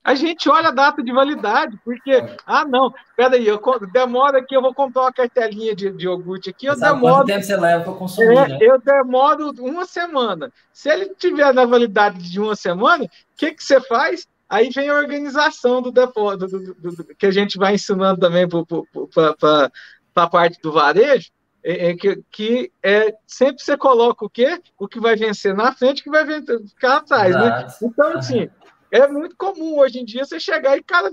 [0.04, 3.62] A gente olha a data de validade, porque, ah, não, peraí, eu
[3.94, 7.18] demora aqui, eu vou comprar uma cartelinha de, de iogurte aqui, eu Sabe demoro.
[7.18, 8.38] Quanto tempo você leva para consumir?
[8.38, 8.58] É, né?
[8.62, 10.52] Eu demoro uma semana.
[10.74, 14.28] Se ele tiver na validade de uma semana, o que, que você faz?
[14.50, 18.48] Aí vem a organização do depósito, do, do, do, que a gente vai ensinando também
[18.50, 19.72] para
[20.16, 21.30] a parte do varejo,
[21.64, 24.60] é, é, que, que é sempre você coloca o quê?
[24.80, 27.46] O que vai vencer na frente, o que vai vencer, ficar atrás, né?
[27.46, 27.86] Exato.
[27.86, 27.92] né?
[27.92, 28.50] Então, assim.
[28.92, 31.10] É muito comum hoje em dia você chegar e cara,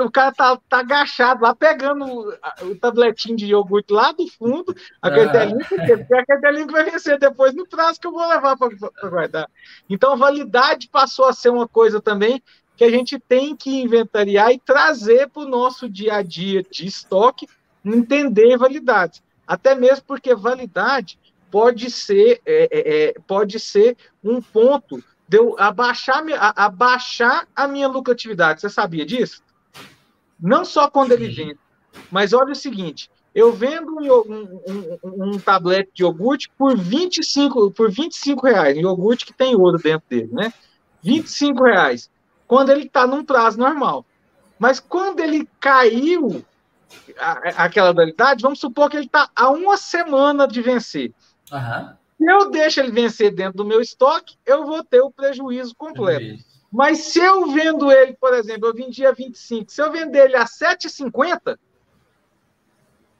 [0.00, 5.10] o cara tá, tá agachado lá, pegando o, tabletinho de iogurte lá do fundo, a
[5.10, 8.68] cartelinha, porque a cartelinha que vai vencer depois no prazo que eu vou levar para
[9.08, 9.50] guardar.
[9.88, 12.42] Então, validade passou a ser uma coisa também
[12.76, 16.86] que a gente tem que inventariar e trazer para o nosso dia a dia de
[16.86, 17.48] estoque
[17.82, 19.22] entender validades.
[19.46, 21.18] Até mesmo porque validade
[21.50, 25.02] pode ser, é, é, é pode ser um ponto
[25.32, 26.22] de eu abaixar,
[26.54, 28.60] abaixar a minha lucratividade.
[28.60, 29.42] Você sabia disso?
[30.38, 31.58] Não só quando ele vende,
[32.10, 37.70] mas olha o seguinte: eu vendo um, um, um, um tablete de iogurte por 25,
[37.70, 40.52] por 25 reais, iogurte que tem ouro dentro dele, né?
[41.02, 42.10] 25 reais,
[42.46, 44.04] quando ele está num prazo normal.
[44.58, 46.44] Mas quando ele caiu
[47.18, 51.10] a, aquela dualidade, vamos supor que ele está a uma semana de vencer.
[51.50, 52.01] Uhum.
[52.22, 56.40] Se eu deixo ele vencer dentro do meu estoque, eu vou ter o prejuízo completo.
[56.72, 60.36] Mas se eu vendo ele, por exemplo, eu vendi a 25, se eu vender ele
[60.36, 61.58] a 7,50,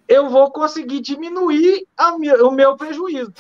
[0.06, 1.84] eu vou conseguir diminuir
[2.18, 3.32] minha, o meu prejuízo.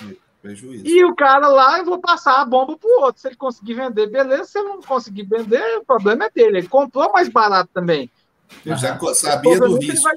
[0.42, 0.84] prejuízo.
[0.84, 3.22] E o cara lá, eu vou passar a bomba para o outro.
[3.22, 4.44] Se ele conseguir vender, beleza.
[4.44, 6.58] Se ele não conseguir vender, o problema é dele.
[6.58, 8.10] Ele comprou mais barato também.
[8.66, 10.10] Eu já sabia do risco.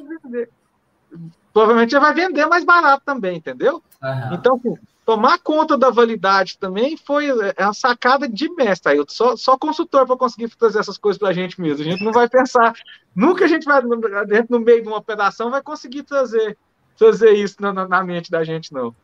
[1.53, 3.81] Provavelmente ele vai vender mais barato também, entendeu?
[4.03, 4.33] Uhum.
[4.33, 8.91] Então, assim, tomar conta da validade também foi é uma sacada de mestre.
[8.91, 11.81] Aí eu só, só consultor para conseguir trazer essas coisas para a gente mesmo.
[11.81, 12.73] A gente não vai pensar,
[13.15, 13.81] nunca a gente vai
[14.25, 16.57] dentro no meio de uma operação vai conseguir trazer
[16.97, 18.95] trazer isso na, na mente da gente não.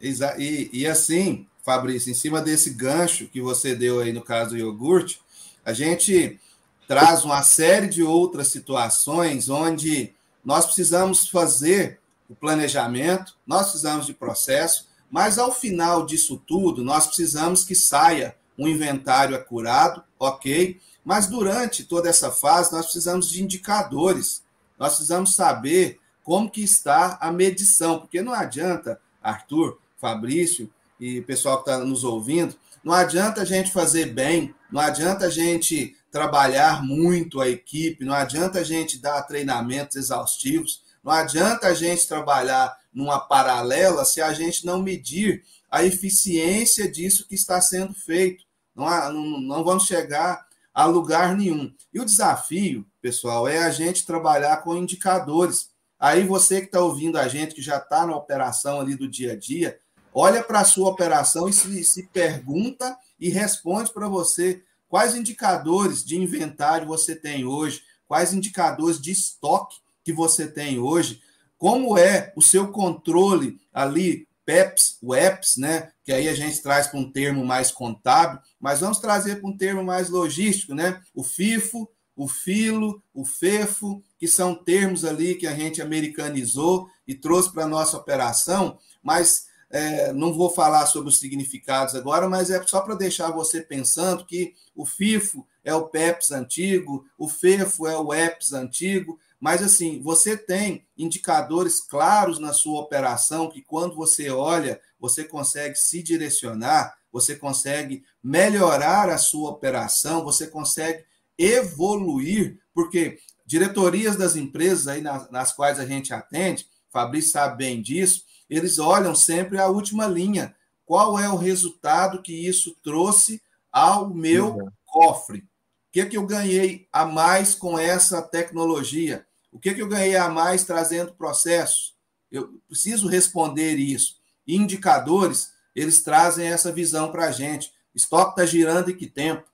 [0.00, 4.56] E, e assim, Fabrício, em cima desse gancho que você deu aí no caso do
[4.56, 5.20] iogurte,
[5.64, 6.40] a gente
[6.88, 14.14] traz uma série de outras situações onde nós precisamos fazer o planejamento, nós precisamos de
[14.14, 20.78] processo, mas ao final disso tudo, nós precisamos que saia um inventário acurado, ok?
[21.04, 24.42] Mas durante toda essa fase, nós precisamos de indicadores.
[24.78, 31.62] Nós precisamos saber como que está a medição, porque não adianta, Arthur, Fabrício e pessoal
[31.62, 32.54] que está nos ouvindo,
[32.84, 38.14] não adianta a gente fazer bem, não adianta a gente trabalhar muito a equipe, não
[38.14, 44.32] adianta a gente dar treinamentos exaustivos, não adianta a gente trabalhar numa paralela se a
[44.32, 48.44] gente não medir a eficiência disso que está sendo feito.
[48.74, 51.72] Não, há, não, não vamos chegar a lugar nenhum.
[51.92, 55.70] E o desafio, pessoal, é a gente trabalhar com indicadores.
[55.98, 59.32] Aí você que está ouvindo a gente, que já está na operação ali do dia
[59.32, 59.78] a dia,
[60.12, 66.04] olha para a sua operação e se, se pergunta e responde para você quais indicadores
[66.04, 71.22] de inventário você tem hoje, quais indicadores de estoque que você tem hoje,
[71.60, 75.92] como é o seu controle ali, PEPs, WEPs, né?
[76.02, 79.54] Que aí a gente traz para um termo mais contábil, mas vamos trazer para um
[79.54, 81.02] termo mais logístico, né?
[81.14, 81.86] O FIFO,
[82.16, 87.64] o FILO, o FEFO, que são termos ali que a gente americanizou e trouxe para
[87.64, 92.80] a nossa operação, mas é, não vou falar sobre os significados agora, mas é só
[92.80, 98.14] para deixar você pensando que o FIFO é o PEPS antigo, o FEFO é o
[98.14, 104.78] EPS antigo, mas, assim, você tem indicadores claros na sua operação que, quando você olha,
[104.98, 111.04] você consegue se direcionar, você consegue melhorar a sua operação, você consegue
[111.38, 117.80] evoluir, porque diretorias das empresas aí nas, nas quais a gente atende, Fabrício sabe bem
[117.80, 120.54] disso, eles olham sempre a última linha.
[120.84, 123.40] Qual é o resultado que isso trouxe
[123.72, 124.68] ao meu uhum.
[124.84, 125.38] cofre?
[125.38, 125.44] O
[125.92, 129.26] que, que eu ganhei a mais com essa tecnologia?
[129.52, 131.94] O que, que eu ganhei a mais trazendo processo?
[132.30, 134.20] Eu preciso responder isso.
[134.46, 137.72] Indicadores, eles trazem essa visão para a gente.
[137.94, 139.44] Estoque está girando em que tempo?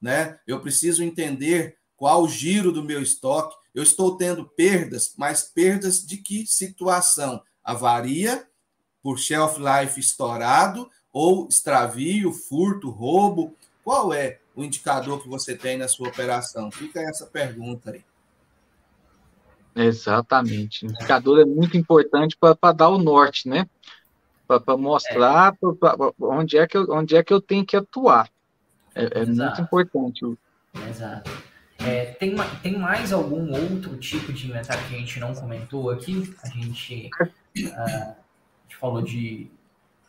[0.00, 0.38] Né?
[0.46, 3.56] Eu preciso entender qual o giro do meu estoque.
[3.74, 7.42] Eu estou tendo perdas, mas perdas de que situação?
[7.64, 8.46] Avaria
[9.02, 13.54] por shelf life estourado ou extravio, furto, roubo?
[13.82, 16.70] Qual é o indicador que você tem na sua operação?
[16.70, 18.04] Fica essa pergunta aí.
[19.76, 20.86] Exatamente.
[20.86, 23.68] O indicador é muito importante para dar o norte, né?
[24.46, 25.74] Para mostrar é.
[25.78, 28.28] pra, pra, onde, é que eu, onde é que eu tenho que atuar.
[28.94, 30.24] É, é muito importante.
[30.88, 31.30] Exato.
[31.78, 36.34] É, tem, tem mais algum outro tipo de inventário que a gente não comentou aqui?
[36.42, 38.12] A gente, uh, a
[38.62, 39.50] gente falou de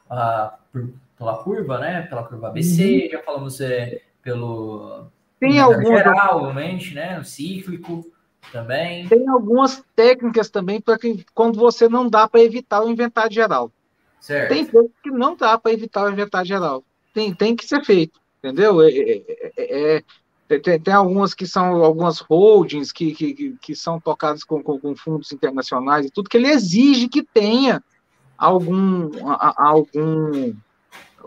[0.09, 2.03] uh, por, pela curva, né?
[2.03, 3.11] Pela curva ABC, uhum.
[3.11, 5.09] já falamos é, pelo
[5.39, 7.19] tem algum geral, obviamente, né?
[7.19, 8.05] O cíclico
[8.51, 9.07] também.
[9.07, 13.71] Tem algumas técnicas também para que quando você não dá para evitar o inventário geral.
[14.19, 14.49] Certo.
[14.49, 16.83] Tem coisas que não dá para evitar o inventário geral.
[17.13, 18.81] Tem, tem que ser feito, entendeu?
[18.81, 19.23] É, é,
[19.57, 20.03] é, é
[20.59, 24.95] tem, tem, algumas que são algumas holdings que, que, que são tocadas com, com, com,
[24.95, 27.83] fundos internacionais e tudo, que ele exige que tenha
[28.37, 29.09] algum,
[29.57, 30.53] algum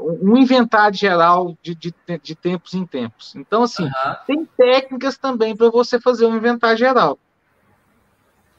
[0.01, 3.35] um inventário geral de, de, de tempos em tempos.
[3.37, 4.17] Então, assim, uhum.
[4.27, 7.19] tem técnicas também para você fazer um inventário geral.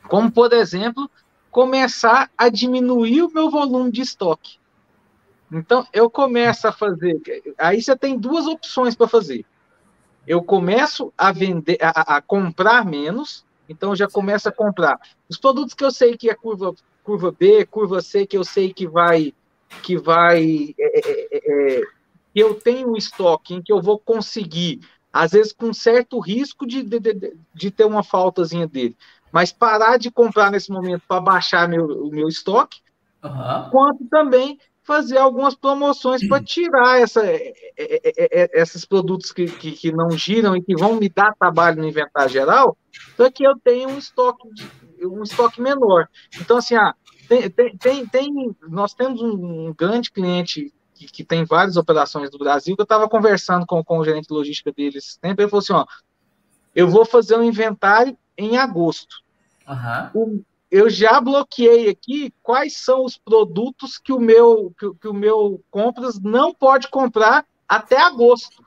[0.08, 1.10] Como, por exemplo,
[1.50, 4.60] começar a diminuir o meu volume de estoque.
[5.52, 7.22] Então, eu começo a fazer.
[7.58, 9.46] Aí você tem duas opções para fazer.
[10.26, 15.00] Eu começo a vender, a, a, comprar menos, então já começo a comprar.
[15.28, 16.74] Os produtos que eu sei que é curva,
[17.04, 19.34] curva B, curva C, que eu sei que vai.
[19.82, 20.74] Que vai.
[20.78, 21.82] É, é, é, é
[22.34, 24.80] que eu tenho um estoque em que eu vou conseguir,
[25.12, 28.96] às vezes com certo risco de, de, de, de ter uma faltazinha dele
[29.32, 32.80] mas parar de comprar nesse momento para baixar meu, o meu estoque,
[33.24, 33.70] uhum.
[33.72, 39.72] quanto também fazer algumas promoções para tirar essa, é, é, é, esses produtos que, que,
[39.72, 42.76] que, não giram e que vão me dar trabalho no inventário geral,
[43.16, 44.50] para que eu tenha um estoque,
[45.02, 46.10] um estoque menor.
[46.42, 46.96] Então, assim, ah,
[47.32, 52.38] tem, tem, tem, tem nós temos um, grande cliente que, que, tem várias operações do
[52.38, 55.62] Brasil, que eu estava conversando com, com o gerente de logística deles sempre, ele falou
[55.62, 55.86] assim, ó,
[56.76, 59.22] eu vou fazer um inventário em agosto.
[60.14, 60.44] Uhum.
[60.70, 65.64] eu já bloqueei aqui quais são os produtos que o meu que, que, o meu
[65.70, 68.66] compras não pode comprar até agosto.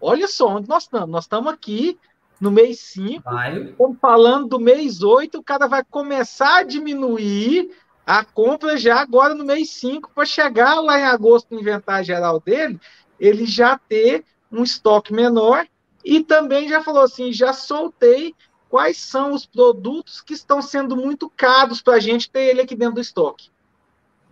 [0.00, 1.08] Olha só onde nós estamos.
[1.08, 1.96] Nós estamos aqui
[2.40, 3.22] no mês 5,
[3.70, 7.70] estamos falando do mês 8, o cara vai começar a diminuir
[8.06, 12.40] a compra já agora no mês 5 para chegar lá em agosto no inventário geral
[12.40, 12.78] dele,
[13.18, 15.66] ele já ter um estoque menor
[16.04, 18.34] e também já falou assim, já soltei
[18.68, 22.74] quais são os produtos que estão sendo muito caros para a gente ter ele aqui
[22.74, 23.50] dentro do estoque.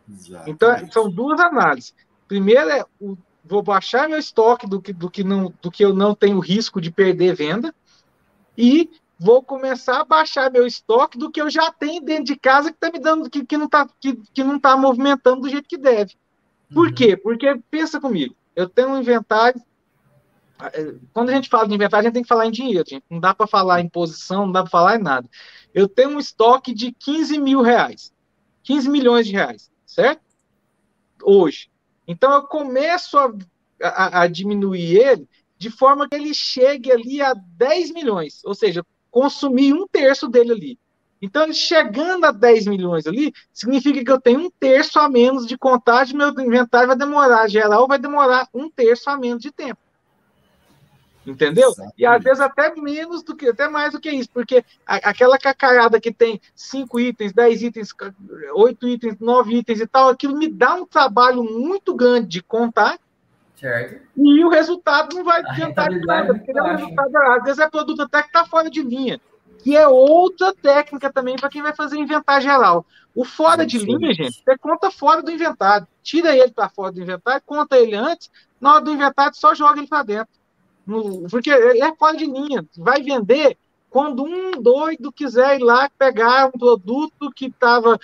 [0.09, 0.51] Exatamente.
[0.51, 1.95] Então, são duas análises.
[2.29, 5.95] Primeiro é o, vou baixar meu estoque do que, do, que não, do que eu
[5.95, 7.75] não tenho risco de perder venda
[8.57, 8.91] e
[9.23, 12.77] vou começar a baixar meu estoque do que eu já tenho dentro de casa que
[12.77, 15.79] está me dando que, que não está que, que não tá movimentando do jeito que
[15.79, 16.15] deve.
[16.73, 16.95] Por uhum.
[16.95, 17.17] quê?
[17.17, 19.61] Porque pensa comigo, eu tenho um inventário
[21.13, 23.05] quando a gente fala de inventário, a gente tem que falar em dinheiro, gente.
[23.11, 25.29] Não dá para falar em posição, não dá para falar em nada.
[25.75, 28.13] Eu tenho um estoque de 15 mil reais,
[28.63, 30.23] 15 milhões de reais, certo?
[31.23, 31.71] Hoje.
[32.07, 33.33] Então eu começo a,
[33.83, 38.85] a, a diminuir ele de forma que ele chegue ali a 10 milhões, ou seja,
[39.13, 40.79] consumir um terço dele ali.
[41.21, 45.47] Então, ele chegando a 10 milhões ali, significa que eu tenho um terço a menos
[45.47, 49.79] de contagem, meu inventário vai demorar, geral vai demorar um terço a menos de tempo.
[51.25, 51.69] Entendeu?
[51.69, 51.95] Exatamente.
[51.97, 56.01] E às vezes até menos do que, até mais do que isso, porque aquela cacarada
[56.01, 57.91] que tem cinco itens, dez itens,
[58.55, 62.99] oito itens, nove itens e tal, aquilo me dá um trabalho muito grande de contar.
[63.63, 64.03] Certo.
[64.17, 67.71] E o resultado não vai adiantar de nada, porque é um resultado, às vezes é
[67.71, 69.19] produto até que está fora de linha,
[69.63, 72.85] que é outra técnica também para quem vai fazer inventário geral.
[73.15, 75.87] O fora de linha, gente, você conta fora do inventário.
[76.03, 79.79] Tira ele para fora do inventário, conta ele antes, na hora do inventário só joga
[79.79, 80.43] ele para dentro
[81.31, 82.65] porque é fora de linha.
[82.77, 83.57] Vai vender
[83.89, 87.99] quando um doido quiser ir lá pegar um produto que estava.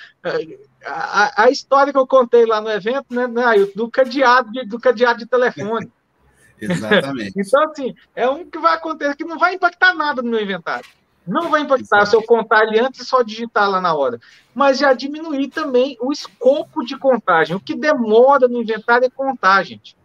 [0.84, 4.78] A, a, história que eu contei lá no evento, né, né do cadeado de, do
[4.78, 5.90] cadeado de telefone.
[6.60, 7.34] Exatamente.
[7.36, 10.88] então, assim, é um que vai acontecer que não vai impactar nada no meu inventário.
[11.26, 12.10] Não vai impactar Exatamente.
[12.10, 14.18] se eu contar ele antes e só digitar lá na hora.
[14.54, 17.54] Mas já diminuir também o escopo de contagem.
[17.54, 19.96] O que demora no inventário é contar, gente.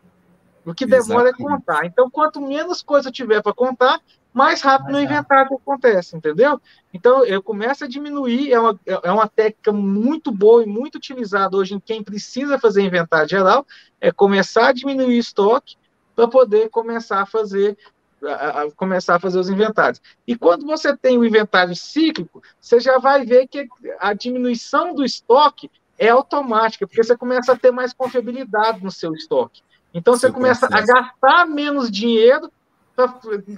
[0.65, 1.41] O que demora Exatamente.
[1.41, 1.85] é contar.
[1.85, 4.01] Então, quanto menos coisa tiver para contar,
[4.33, 6.59] mais rápido mais no inventário acontece, entendeu?
[6.93, 11.55] Então, eu começo a diminuir, é uma, é uma técnica muito boa e muito utilizada
[11.55, 13.65] hoje em quem precisa fazer inventário geral,
[14.01, 15.75] é começar a diminuir o estoque
[16.15, 17.77] para poder começar a fazer
[18.25, 20.01] a, a, começar a fazer os inventários.
[20.25, 23.67] E quando você tem o inventário cíclico, você já vai ver que
[23.99, 29.13] a diminuição do estoque é automática, porque você começa a ter mais confiabilidade no seu
[29.13, 29.61] estoque.
[29.93, 32.51] Então você começa a gastar menos dinheiro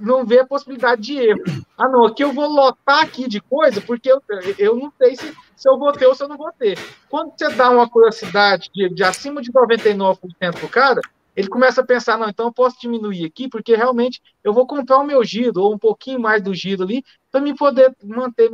[0.02, 1.44] não ver a possibilidade de erro.
[1.78, 4.22] Ah, não, aqui eu vou lotar aqui de coisa, porque eu,
[4.58, 6.78] eu não sei se, se eu vou ter ou se eu não vou ter.
[7.10, 11.02] Quando você dá uma curiosidade de, de acima de 99% para o cara,
[11.36, 15.00] ele começa a pensar, não, então eu posso diminuir aqui, porque realmente eu vou comprar
[15.00, 18.50] o meu giro, ou um pouquinho mais do giro ali, para me poder manter,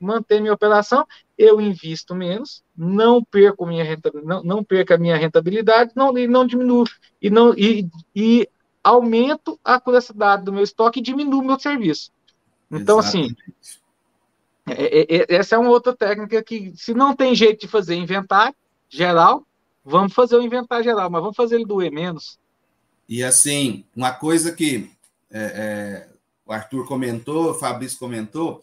[0.00, 1.06] manter minha operação,
[1.36, 6.26] eu invisto menos, não perco minha rentabilidade, não, não perca a minha rentabilidade, não, e
[6.26, 6.84] não diminuo,
[7.20, 8.48] e, não, e, e
[8.84, 12.12] aumento a curiosidade do meu estoque e diminuo o meu serviço.
[12.70, 13.54] Então, assim, Exatamente.
[13.60, 13.78] assim,
[14.68, 18.54] é, é, essa é uma outra técnica que, se não tem jeito de fazer inventário
[18.88, 19.44] geral,
[19.84, 22.38] Vamos fazer o inventário geral, mas vamos fazer ele doer menos.
[23.06, 24.90] E assim, uma coisa que
[25.30, 26.08] é, é,
[26.46, 28.62] o Arthur comentou, o Fabrício comentou,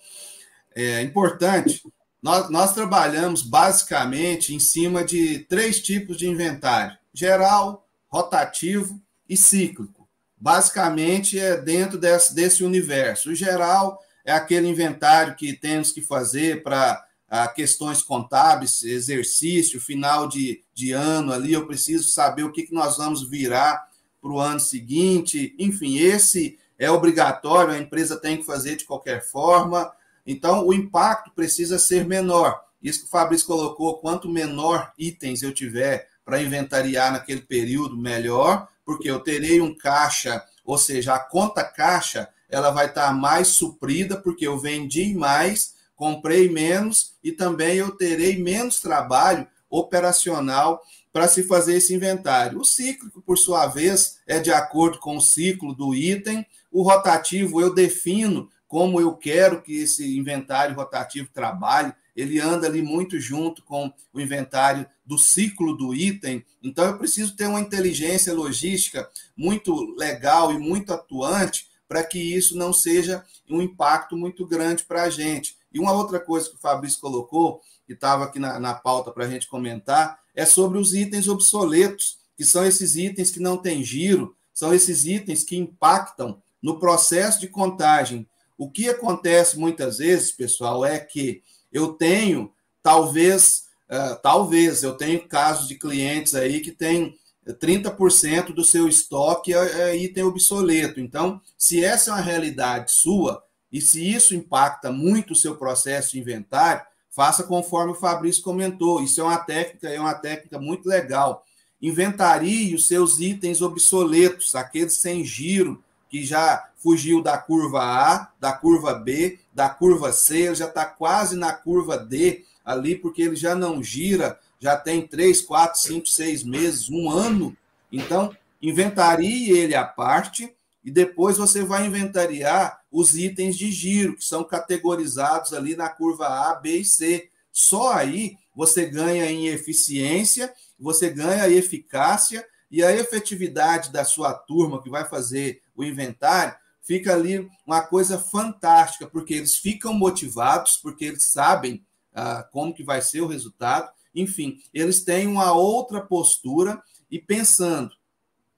[0.74, 1.84] é importante.
[2.22, 8.99] Nós, nós trabalhamos basicamente em cima de três tipos de inventário: geral, rotativo
[9.30, 10.01] e cíclico.
[10.41, 13.29] Basicamente é dentro desse, desse universo.
[13.29, 17.05] O geral é aquele inventário que temos que fazer para
[17.53, 22.97] questões contábeis, exercício, final de, de ano ali, eu preciso saber o que, que nós
[22.97, 23.87] vamos virar
[24.19, 25.55] para o ano seguinte.
[25.59, 29.93] Enfim, esse é obrigatório, a empresa tem que fazer de qualquer forma.
[30.25, 32.59] Então, o impacto precisa ser menor.
[32.81, 38.67] Isso que o Fabrício colocou, quanto menor itens eu tiver para inventariar naquele período, melhor,
[38.86, 44.17] porque eu terei um caixa, ou seja, a conta caixa, ela vai estar mais suprida,
[44.17, 50.82] porque eu vendi mais comprei menos e também eu terei menos trabalho operacional
[51.13, 52.59] para se fazer esse inventário.
[52.59, 56.43] O cíclico, por sua vez, é de acordo com o ciclo do item.
[56.71, 61.93] O rotativo, eu defino como eu quero que esse inventário rotativo trabalhe.
[62.16, 66.45] Ele anda ali muito junto com o inventário do ciclo do item.
[66.62, 72.57] Então, eu preciso ter uma inteligência logística muito legal e muito atuante para que isso
[72.57, 75.57] não seja um impacto muito grande para a gente.
[75.74, 79.26] E uma outra coisa que o Fabrício colocou, que estava aqui na, na pauta para
[79.26, 83.84] a gente comentar, é sobre os itens obsoletos, que são esses itens que não têm
[83.84, 88.28] giro, são esses itens que impactam no processo de contagem.
[88.57, 92.51] O que acontece muitas vezes, pessoal, é que eu tenho,
[92.84, 97.15] talvez, uh, talvez, eu tenho casos de clientes aí que têm
[97.47, 100.99] 30% do seu estoque é, é item obsoleto.
[100.99, 106.11] Então, se essa é uma realidade sua, e se isso impacta muito o seu processo
[106.11, 109.01] de inventário, faça conforme o Fabrício comentou.
[109.01, 111.45] Isso é uma técnica, é uma técnica muito legal.
[111.82, 118.51] Inventarie os seus itens obsoletos, aqueles sem giro, que já fugiu da curva A, da
[118.51, 123.38] curva B, da curva C, ele já está quase na curva D ali, porque ele
[123.38, 127.55] já não gira, já tem três, quatro, cinco, seis meses, um ano.
[127.89, 130.53] Então, inventarie ele à parte
[130.84, 136.28] e depois você vai inventariar os itens de giro, que são categorizados ali na curva
[136.28, 137.30] A, B e C.
[137.53, 144.82] Só aí você ganha em eficiência, você ganha eficácia e a efetividade da sua turma
[144.82, 151.05] que vai fazer o inventário fica ali uma coisa fantástica, porque eles ficam motivados, porque
[151.05, 153.91] eles sabem ah, como que vai ser o resultado.
[154.13, 157.91] Enfim, eles têm uma outra postura e pensando,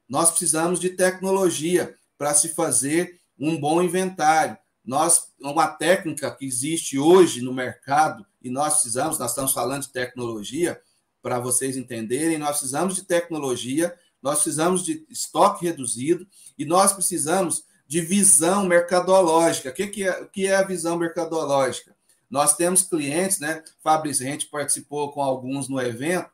[0.08, 4.58] nós precisamos de tecnologia para se fazer um bom inventário.
[4.84, 9.94] Nós, uma técnica que existe hoje no mercado, e nós precisamos, nós estamos falando de
[9.94, 10.82] tecnologia,
[11.22, 16.28] para vocês entenderem, nós precisamos de tecnologia, nós precisamos de estoque reduzido
[16.58, 19.70] e nós precisamos de visão mercadológica.
[19.70, 21.96] O que, que, é, que é a visão mercadológica?
[22.30, 23.64] Nós temos clientes, né?
[23.84, 26.30] Fabrício, gente participou com alguns no evento,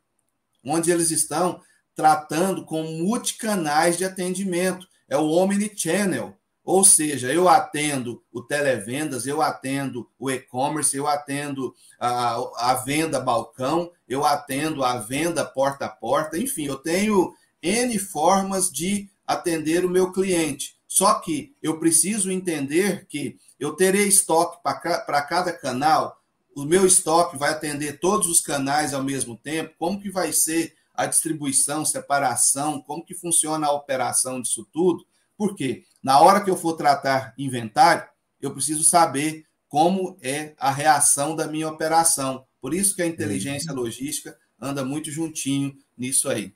[0.64, 1.62] onde eles estão
[1.96, 6.38] tratando com multicanais de atendimento é o Omnichannel.
[6.64, 13.20] Ou seja, eu atendo o televendas, eu atendo o e-commerce, eu atendo a, a venda
[13.20, 19.86] balcão, eu atendo a venda porta a porta, enfim, eu tenho N formas de atender
[19.86, 20.76] o meu cliente.
[20.88, 26.20] Só que eu preciso entender que eu terei estoque para cada canal,
[26.56, 30.74] o meu estoque vai atender todos os canais ao mesmo tempo, como que vai ser
[30.96, 35.06] a distribuição, separação, como que funciona a operação disso tudo.
[35.38, 38.10] Porque na hora que eu for tratar inventário,
[38.42, 42.48] eu preciso saber como é a reação da minha operação.
[42.60, 43.82] Por isso que a inteligência uhum.
[43.82, 46.56] logística anda muito juntinho nisso aí.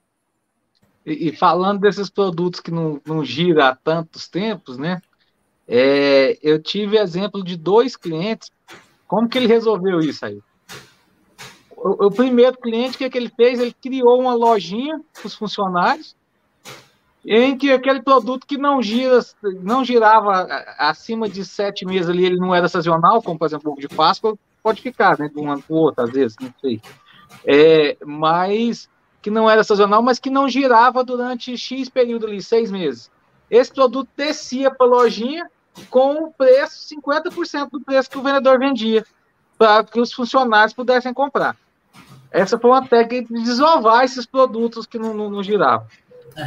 [1.05, 5.01] E, e falando desses produtos que não, não gira há tantos tempos, né?
[5.67, 8.49] É, eu tive exemplo de dois clientes.
[9.07, 10.41] Como que ele resolveu isso aí?
[11.83, 13.59] o, o primeiro cliente, o que, que ele fez?
[13.59, 16.15] Ele criou uma lojinha para os funcionários,
[17.25, 19.19] em que aquele produto que não gira,
[19.61, 20.47] não girava
[20.77, 24.37] acima de sete meses ali, ele não era sazonal, como por exemplo o de Páscoa,
[24.61, 26.81] pode ficar, né, de um ano para o outro, às vezes, não sei.
[27.45, 28.89] É, mas
[29.23, 33.09] que não era sazonal, mas que não girava durante X período ali, seis meses.
[33.49, 35.49] Esse produto descia para a lojinha
[35.89, 39.05] com o preço, 50% do preço que o vendedor vendia,
[39.57, 41.55] para que os funcionários pudessem comprar.
[42.31, 45.87] Essa foi uma técnica de desovar esses produtos que não, não, não giravam.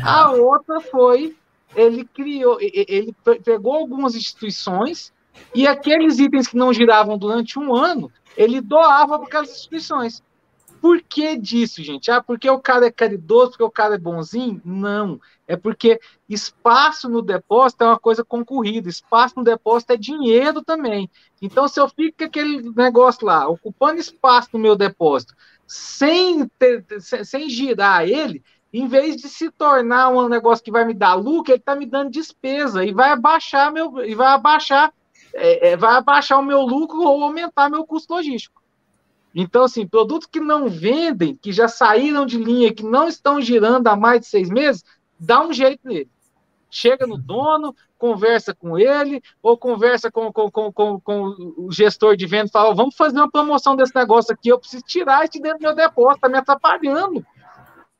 [0.04, 1.34] A outra foi,
[1.74, 5.12] ele criou, ele pegou algumas instituições
[5.54, 10.22] e aqueles itens que não giravam durante um ano, ele doava para aquelas instituições.
[10.86, 12.12] Por que disso, gente?
[12.12, 14.62] Ah, porque o cara é caridoso, porque o cara é bonzinho?
[14.64, 15.20] Não.
[15.44, 18.88] É porque espaço no depósito é uma coisa concorrida.
[18.88, 21.10] Espaço no depósito é dinheiro também.
[21.42, 25.34] Então, se eu fico com aquele negócio lá, ocupando espaço no meu depósito,
[25.66, 28.40] sem, ter, sem girar ele,
[28.72, 31.86] em vez de se tornar um negócio que vai me dar lucro, ele está me
[31.86, 34.94] dando despesa e vai abaixar meu e vai abaixar
[35.34, 38.62] é, é, vai abaixar o meu lucro ou aumentar meu custo logístico.
[39.38, 43.86] Então, assim, produtos que não vendem, que já saíram de linha, que não estão girando
[43.86, 44.82] há mais de seis meses,
[45.20, 46.08] dá um jeito nele.
[46.70, 52.16] Chega no dono, conversa com ele, ou conversa com, com, com, com, com o gestor
[52.16, 55.34] de venda e fala: vamos fazer uma promoção desse negócio aqui, eu preciso tirar isso
[55.34, 57.24] de dentro do meu depósito, está me atrapalhando.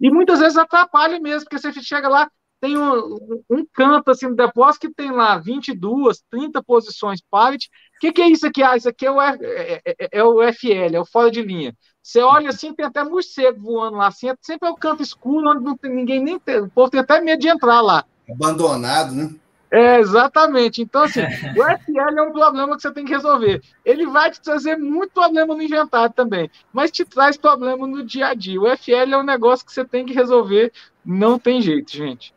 [0.01, 2.31] E muitas vezes atrapalha mesmo, porque você chega lá,
[2.63, 7.69] tem um, um canto assim no depósito que tem lá 22, 30 posições pallet.
[7.97, 8.63] O que, que, é isso aqui?
[8.63, 11.75] Ah, isso aqui é o, é, é, é, o FL, é o fora de linha.
[12.03, 15.51] Você olha assim, tem até morcego voando lá, assim, é sempre é o canto escuro,
[15.51, 16.61] onde não tem ninguém nem tem.
[16.61, 18.05] O povo tem até medo de entrar lá.
[18.31, 19.35] Abandonado, né?
[19.71, 20.83] É, exatamente.
[20.83, 23.63] Então, assim, o FL é um problema que você tem que resolver.
[23.85, 28.29] Ele vai te trazer muito problema no inventário também, mas te traz problema no dia
[28.29, 28.61] a dia.
[28.61, 30.73] O FL é um negócio que você tem que resolver,
[31.05, 32.33] não tem jeito, gente.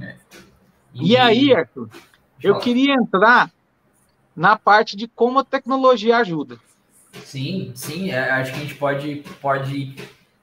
[0.00, 0.14] É.
[0.94, 1.12] E...
[1.12, 1.88] e aí, Arthur,
[2.42, 3.50] eu queria entrar
[4.36, 6.58] na parte de como a tecnologia ajuda.
[7.22, 9.96] Sim, sim, é, acho que a gente pode, pode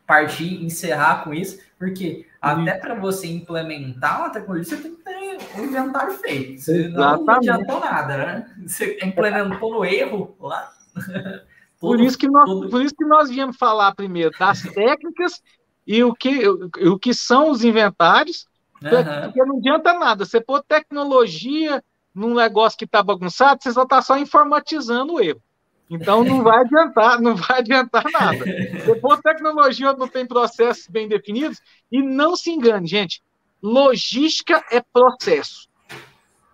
[0.07, 5.59] partir, encerrar com isso, porque até para você implementar uma tecnologia, você tem que ter
[5.59, 6.61] um inventário feito.
[6.61, 8.55] Você não, não adiantou nada, né?
[8.65, 10.71] Você implementou no erro lá.
[11.79, 15.41] por, isso que nós, por isso que nós viemos falar primeiro das técnicas
[15.85, 18.47] e o que, o, o que são os inventários,
[18.83, 19.23] uhum.
[19.23, 20.25] porque não adianta nada.
[20.25, 21.83] Você pôr tecnologia
[22.14, 25.41] num negócio que está bagunçado, você só está só informatizando o erro.
[25.89, 28.45] Então não vai adiantar, não vai adiantar nada.
[28.86, 31.59] Depois tecnologia não tem processos bem definidos
[31.91, 33.22] e não se engane, gente.
[33.62, 35.70] Logística é processo.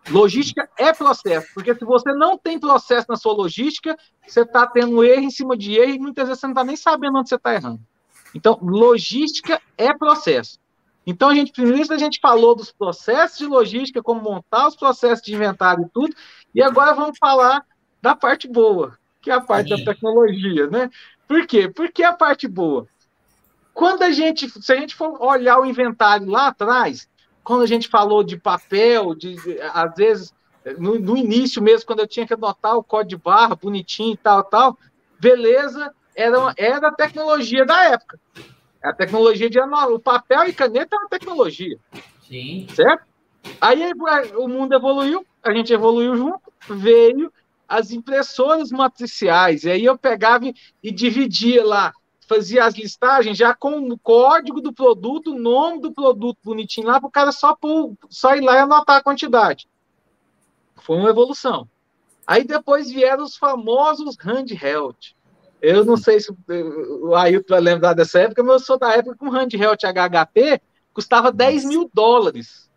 [0.10, 3.96] Logística é processo, porque se você não tem processo na sua logística,
[4.26, 6.76] você está tendo erro em cima de erro e muitas vezes você não está nem
[6.76, 7.80] sabendo onde você está errando.
[8.34, 10.60] Então, logística é processo.
[11.08, 15.24] Então, a gente, primeiro a gente falou dos processos de logística, como montar os processos
[15.24, 16.14] de inventário e tudo,
[16.54, 17.66] e agora vamos falar
[18.02, 19.86] da parte boa, que é a parte Sim.
[19.86, 20.90] da tecnologia, né?
[21.26, 21.70] Por quê?
[21.70, 22.86] Porque a parte boa.
[23.74, 27.08] Quando a gente, se a gente for olhar o inventário lá atrás,
[27.42, 29.38] quando a gente falou de papel, de,
[29.74, 30.34] às vezes,
[30.78, 34.18] no, no início mesmo, quando eu tinha que anotar o código de barra bonitinho e
[34.18, 34.78] tal, tal,
[35.18, 38.20] beleza, era, era a tecnologia da época.
[38.84, 39.90] A tecnologia de anotar.
[39.90, 41.78] O papel e caneta é uma tecnologia.
[42.28, 42.68] Sim.
[42.74, 43.06] Certo?
[43.62, 43.92] Aí
[44.36, 47.32] o mundo evoluiu, a gente evoluiu junto, veio
[47.68, 49.64] as impressoras matriciais.
[49.64, 50.46] E aí eu pegava
[50.84, 51.94] e dividia lá,
[52.28, 57.00] fazia as listagens já com o código do produto, o nome do produto bonitinho lá,
[57.00, 59.68] para o cara só, por, só ir lá e anotar a quantidade.
[60.76, 61.68] Foi uma evolução.
[62.26, 65.16] Aí depois vieram os famosos handheld.
[65.62, 66.32] Eu não sei se
[67.02, 70.62] o Ailton vai lembrar dessa época, mas eu sou da época com handheld HHP
[70.94, 72.68] custava 10 mil dólares.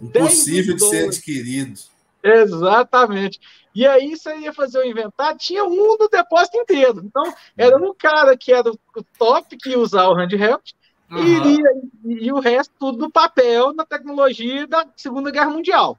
[0.00, 1.80] Impossível de ser adquirido.
[2.22, 3.40] Exatamente.
[3.74, 7.02] E aí você ia fazer o inventário, tinha um no depósito inteiro.
[7.04, 7.22] Então,
[7.56, 8.78] era um cara que era o
[9.18, 10.74] top que ia usar o handheld,
[11.10, 11.24] uhum.
[11.24, 11.70] e, iria,
[12.04, 15.98] e o resto tudo no papel, na tecnologia da Segunda Guerra Mundial.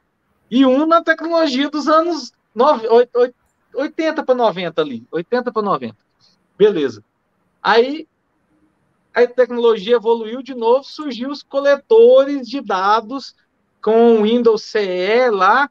[0.49, 2.31] E um na tecnologia dos anos
[3.73, 5.07] 80 para 90 ali.
[5.11, 6.04] 80 para 90.
[6.57, 7.03] Beleza.
[7.61, 8.07] Aí
[9.13, 13.35] a tecnologia evoluiu de novo, surgiu os coletores de dados
[13.81, 15.69] com Windows CE lá,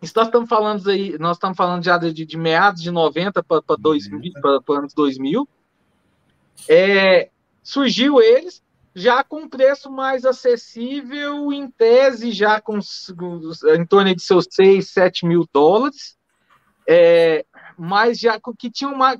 [0.00, 3.62] isso nós estamos falando aí, nós estamos falando já de, de meados de 90 para
[4.68, 5.48] anos 2000.
[6.68, 7.30] É,
[7.62, 8.62] surgiu eles
[8.94, 12.78] já com preço mais acessível, em tese, já com,
[13.74, 16.16] em torno de seus 6, 7 mil dólares.
[16.86, 17.44] É,
[17.78, 19.18] mas já que tinham mais,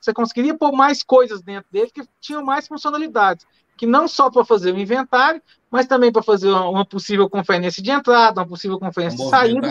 [0.00, 3.46] você conseguiria pôr mais coisas dentro dele que tinham mais funcionalidades
[3.76, 5.40] que não só para fazer o inventário,
[5.70, 9.70] mas também para fazer uma possível conferência de entrada, uma possível conferência de saída.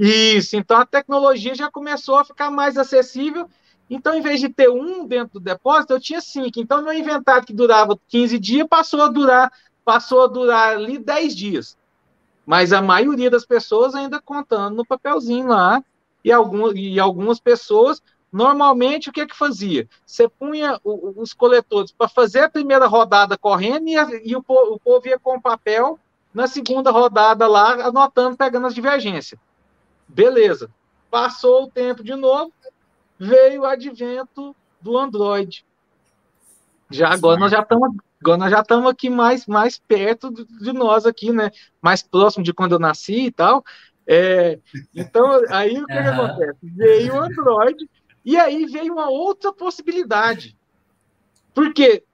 [0.00, 3.48] Isso, então a tecnologia já começou a ficar mais acessível.
[3.88, 6.58] Então, em vez de ter um dentro do depósito, eu tinha cinco.
[6.58, 9.50] Então, meu inventário que durava 15 dias passou a durar,
[9.84, 11.78] passou a durar ali 10 dias.
[12.44, 15.82] Mas a maioria das pessoas ainda contando no papelzinho lá,
[16.28, 19.88] e, algum, e algumas pessoas Normalmente, o que é que fazia?
[20.04, 25.08] Você punha os coletores para fazer a primeira rodada correndo e, e o, o, povo
[25.08, 25.98] ia com o papel
[26.32, 29.40] na segunda rodada lá, anotando, pegando as divergências.
[30.06, 30.70] Beleza.
[31.10, 32.52] Passou o tempo de novo,
[33.18, 35.64] veio o advento do Android.
[36.90, 41.06] Já agora nós já estamos agora nós já estamos aqui mais mais perto de nós
[41.06, 41.50] aqui, né?
[41.80, 43.64] Mais próximo de quando eu nasci e tal.
[44.10, 44.58] É,
[44.94, 46.02] então aí o que, uhum.
[46.02, 46.58] que acontece?
[46.62, 47.90] Veio o Android
[48.24, 50.56] e aí veio uma outra possibilidade.
[51.52, 52.04] Porque,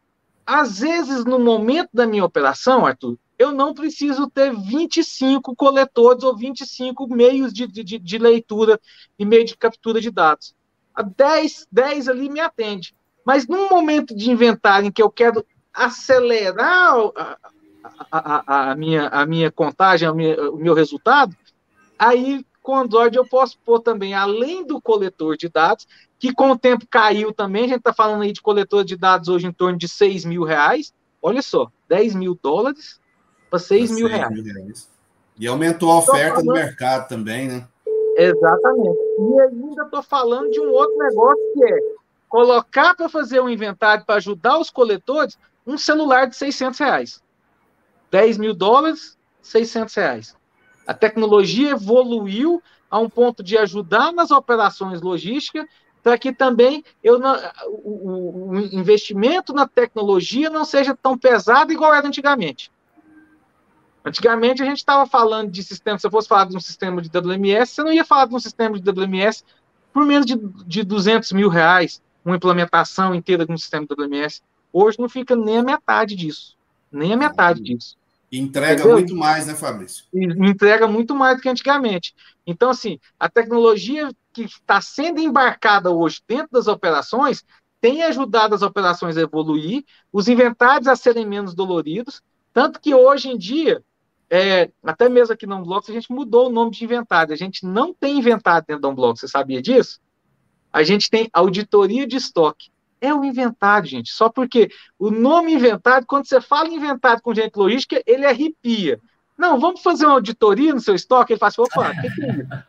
[0.45, 6.37] às vezes, no momento da minha operação, Arthur, eu não preciso ter 25 coletores ou
[6.37, 8.81] 25 meios de, de, de leitura
[9.17, 10.55] e meio de captura de dados.
[10.95, 12.95] a 10, 10 ali me atende.
[13.25, 17.39] Mas num momento de inventário em que eu quero acelerar a,
[18.11, 21.37] a, a, a minha, a minha contagem, minha, o meu resultado,
[21.99, 25.87] aí com Android eu posso pôr também, além do coletor de dados,
[26.19, 29.29] que com o tempo caiu também, a gente está falando aí de coletor de dados
[29.29, 32.99] hoje em torno de 6 mil reais, olha só, 10 mil dólares
[33.51, 34.35] para 6 mil reais.
[34.43, 34.91] reais.
[35.39, 36.47] E aumentou a oferta falando...
[36.47, 37.69] no mercado também, né?
[38.17, 38.99] Exatamente.
[39.19, 41.79] E ainda estou falando de um outro negócio que é
[42.29, 45.37] colocar para fazer um inventário para ajudar os coletores
[45.67, 47.23] um celular de 600 reais.
[48.11, 50.37] 10 mil dólares, 600 reais.
[50.87, 55.67] A tecnologia evoluiu a um ponto de ajudar nas operações logísticas
[56.03, 57.35] para que também eu não,
[57.67, 62.71] o, o, investimento na tecnologia não seja tão pesado igual era antigamente.
[64.05, 67.09] Antigamente a gente estava falando de sistema, se eu fosse falar de um sistema de
[67.09, 69.43] WMS, você não ia falar de um sistema de WMS
[69.95, 74.43] por menos de, de 200 mil reais, uma implementação inteira de um sistema de WMS.
[74.71, 76.55] Hoje não fica nem a metade disso,
[76.93, 77.97] nem a metade disso.
[78.39, 78.93] Entrega Entendeu?
[78.93, 80.05] muito mais, né, Fabrício?
[80.13, 82.15] Entrega muito mais do que antigamente.
[82.47, 87.45] Então, assim, a tecnologia que está sendo embarcada hoje dentro das operações
[87.81, 92.23] tem ajudado as operações a evoluir, os inventários a serem menos doloridos,
[92.53, 93.83] tanto que hoje em dia
[94.31, 97.33] é, até mesmo aqui no Unblock, a gente mudou o nome de inventário.
[97.33, 100.01] A gente não tem inventário dentro do Unblock, você sabia disso?
[100.73, 102.71] A gente tem auditoria de estoque.
[103.05, 104.11] É o inventário, gente.
[104.11, 108.99] Só porque o nome inventário, quando você fala inventário com gente logística, ele arrepia.
[109.37, 111.33] Não, vamos fazer uma auditoria no seu estoque.
[111.33, 112.65] Ele fala assim, opa, o que, que é isso?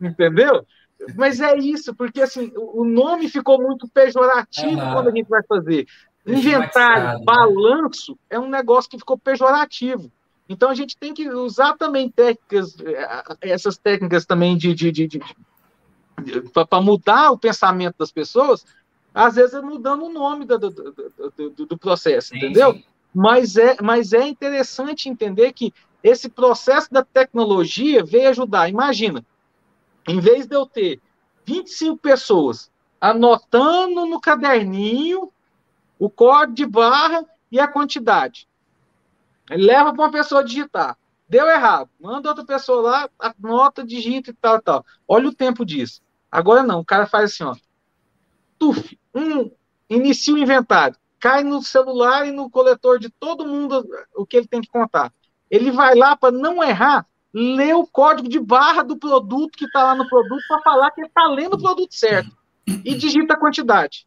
[0.00, 0.66] Entendeu?
[1.14, 4.92] Mas é isso, porque assim, o nome ficou muito pejorativo uhum.
[4.92, 5.86] quando a gente vai fazer.
[6.26, 7.24] Inventário, né?
[7.24, 10.10] balanço, é um negócio que ficou pejorativo.
[10.48, 15.06] Então a gente tem que usar também técnicas, eh, essas técnicas também de, de, de,
[15.06, 15.20] de
[16.52, 18.64] para mudar o pensamento das pessoas,
[19.16, 22.74] às vezes é mudando o nome do, do, do, do processo, sim, entendeu?
[22.74, 22.84] Sim.
[23.14, 28.68] Mas é, mas é interessante entender que esse processo da tecnologia veio ajudar.
[28.68, 29.24] Imagina,
[30.06, 31.00] em vez de eu ter
[31.46, 35.32] 25 pessoas anotando no caderninho
[35.98, 38.46] o código de barra e a quantidade.
[39.50, 40.98] Ele leva para uma pessoa digitar.
[41.26, 41.88] Deu errado.
[41.98, 44.84] Manda outra pessoa lá, anota, digita e tal, tal.
[45.08, 46.02] Olha o tempo disso.
[46.30, 47.56] Agora não, o cara faz assim, ó.
[48.58, 49.50] Tuf, um,
[49.88, 50.96] inicia o inventário.
[51.18, 55.12] Cai no celular e no coletor de todo mundo o que ele tem que contar.
[55.50, 59.82] Ele vai lá para não errar, lê o código de barra do produto que está
[59.82, 62.30] lá no produto para falar que ele está lendo o produto certo.
[62.84, 64.06] E digita a quantidade.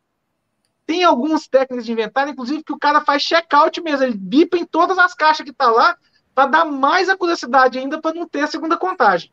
[0.85, 4.05] Tem algumas técnicas de inventário, inclusive, que o cara faz check-out mesmo.
[4.05, 5.97] Ele bipa em todas as caixas que tá lá
[6.35, 9.31] para dar mais a curiosidade ainda para não ter a segunda contagem.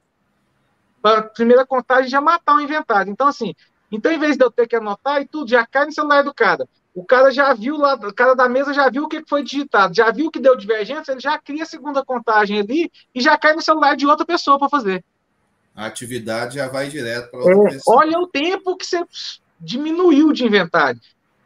[1.03, 3.11] Para a primeira contagem já matar o inventário.
[3.11, 3.55] Então, assim,
[3.91, 6.35] então, em vez de eu ter que anotar e tudo, já cai no celular do
[6.35, 6.69] cara.
[6.95, 9.95] O cara já viu lá, o cara da mesa já viu o que foi digitado,
[9.95, 13.55] já viu que deu divergência, ele já cria a segunda contagem ali e já cai
[13.55, 15.05] no celular de outra pessoa para fazer.
[15.75, 17.99] A atividade já vai direto para outra é, pessoa.
[17.99, 19.05] Olha o tempo que você
[19.61, 20.99] diminuiu de inventário.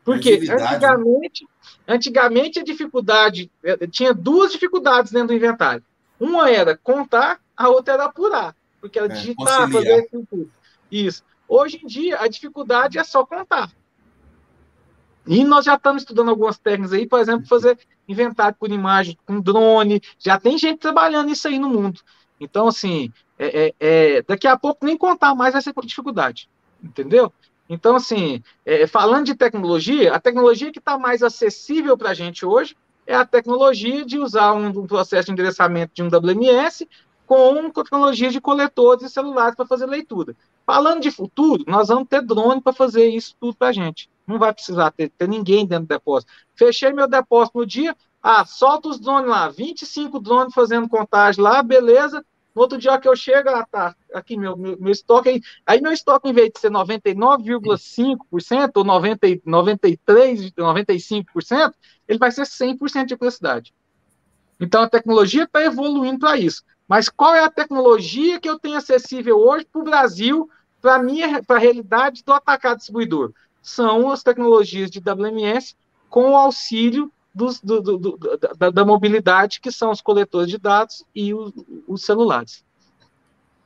[0.04, 1.46] Porque antigamente,
[1.86, 5.82] antigamente a dificuldade eh, tinha duas dificuldades dentro do inventário.
[6.18, 10.50] Uma era contar, a outra era apurar, porque era é, digitar, fazer tudo.
[10.90, 11.24] Isso.
[11.52, 13.72] Hoje em dia, a dificuldade é só contar.
[15.26, 17.76] E nós já estamos estudando algumas técnicas aí, por exemplo, fazer
[18.06, 20.00] inventário por imagem com drone.
[20.16, 22.00] Já tem gente trabalhando isso aí no mundo.
[22.38, 26.48] Então, assim, é, é, é, daqui a pouco nem contar mais vai ser dificuldade.
[26.80, 27.32] Entendeu?
[27.68, 32.46] Então, assim, é, falando de tecnologia, a tecnologia que está mais acessível para a gente
[32.46, 32.76] hoje
[33.08, 36.86] é a tecnologia de usar um, um, processo de endereçamento de um WMS
[37.26, 40.36] com tecnologia de coletores e celulares para fazer leitura.
[40.72, 44.08] Falando de futuro, nós vamos ter drone para fazer isso tudo para a gente.
[44.24, 46.32] Não vai precisar ter, ter ninguém dentro do depósito.
[46.54, 51.60] Fechei meu depósito no dia, ah, solta os drones lá, 25 drones fazendo contagem lá,
[51.60, 55.42] beleza, no outro dia que eu chego, ah, tá, aqui meu, meu, meu estoque, aí,
[55.66, 61.74] aí meu estoque, em vez de ser 99,5% ou 90, 93%, 95%,
[62.06, 63.74] ele vai ser 100% de velocidade.
[64.60, 66.62] Então, a tecnologia está evoluindo para isso.
[66.86, 70.50] Mas qual é a tecnologia que eu tenho acessível hoje para o Brasil,
[70.80, 70.96] para
[71.48, 73.32] a realidade do atacado distribuidor?
[73.62, 75.76] São as tecnologias de WMS
[76.08, 80.58] com o auxílio dos, do, do, do, da, da, mobilidade, que são os coletores de
[80.58, 81.52] dados e os,
[81.86, 82.64] os celulares.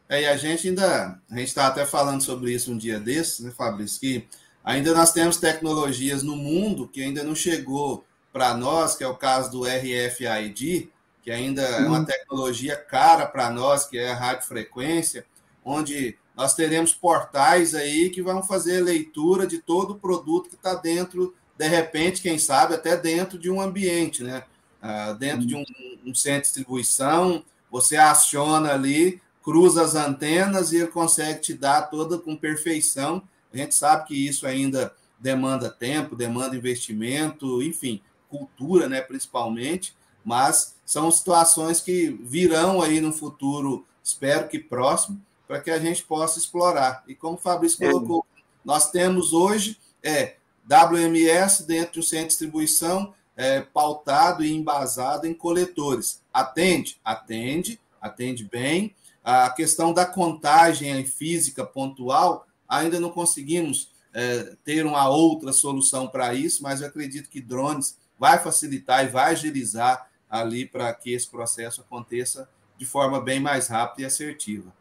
[0.08, 3.40] É, e a gente ainda, a gente está até falando sobre isso um dia desses,
[3.40, 4.28] né, Fabrício, que
[4.62, 9.16] ainda nós temos tecnologias no mundo que ainda não chegou para nós, que é o
[9.16, 10.90] caso do RFID,
[11.22, 15.24] que ainda é uma tecnologia cara para nós, que é a radiofrequência,
[15.64, 20.74] onde nós teremos portais aí que vão fazer leitura de todo o produto que está
[20.74, 24.44] dentro, de repente, quem sabe, até dentro de um ambiente, né?
[24.82, 25.64] Uh, dentro de um,
[26.04, 31.82] um, centro de distribuição, você aciona ali, cruza as antenas e ele consegue te dar
[31.82, 33.22] toda com perfeição.
[33.52, 40.74] A gente sabe que isso ainda demanda tempo, demanda investimento, enfim, cultura, né, principalmente, mas
[40.84, 46.38] são situações que virão aí no futuro, espero que próximo, para que a gente possa
[46.38, 47.04] explorar.
[47.06, 47.90] E como o Fabrício é.
[47.90, 48.26] colocou,
[48.64, 55.34] nós temos hoje é, WMS dentro do centro de distribuição, é, pautado e embasado em
[55.34, 56.22] coletores.
[56.32, 56.98] Atende?
[57.04, 58.94] Atende, atende bem.
[59.22, 66.34] A questão da contagem física pontual, ainda não conseguimos é, ter uma outra solução para
[66.34, 71.28] isso, mas eu acredito que drones vai facilitar e vai agilizar ali para que esse
[71.28, 74.72] processo aconteça de forma bem mais rápida e assertiva.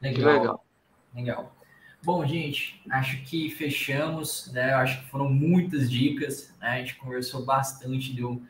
[0.00, 0.32] Legal.
[0.32, 0.66] Legal.
[1.14, 1.56] Legal.
[2.02, 4.74] Bom, gente, acho que fechamos, né?
[4.74, 6.68] Acho que foram muitas dicas, né?
[6.68, 8.40] A gente conversou bastante, deu,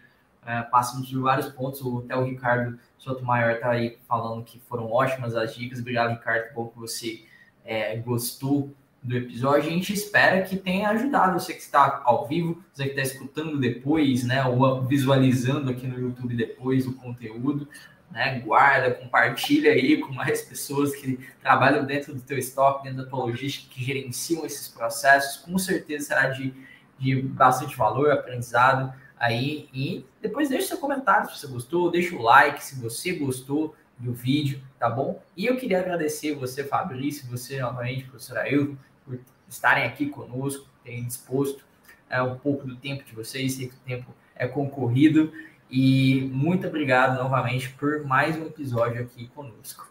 [0.45, 1.81] é, passamos por vários pontos.
[1.81, 5.79] O, até o Ricardo Sotomayor está aí falando que foram ótimas as dicas.
[5.79, 7.25] Obrigado, Ricardo, bom que você
[7.65, 9.71] é, gostou do episódio.
[9.71, 13.59] A gente espera que tenha ajudado você que está ao vivo, você que está escutando
[13.59, 14.45] depois, né?
[14.45, 17.69] Ou visualizando aqui no YouTube depois o conteúdo
[18.11, 18.41] né?
[18.41, 23.25] Guarda, compartilha aí com mais pessoas que trabalham dentro do teu estoque, dentro da tua
[23.25, 25.39] logística, que gerenciam esses processos.
[25.39, 26.55] Com certeza será de,
[26.99, 29.69] de bastante valor, aprendizado aí.
[29.73, 34.13] E depois deixa seu comentário se você gostou, deixa o like se você gostou do
[34.13, 35.23] vídeo, tá bom?
[35.37, 41.05] E eu queria agradecer você, Fabrício, você novamente, professora Ailton, por estarem aqui conosco, terem
[41.05, 41.65] disposto
[42.11, 45.33] é, um pouco do tempo de vocês, sei que o tempo é concorrido.
[45.71, 49.91] E muito obrigado novamente por mais um episódio aqui conosco.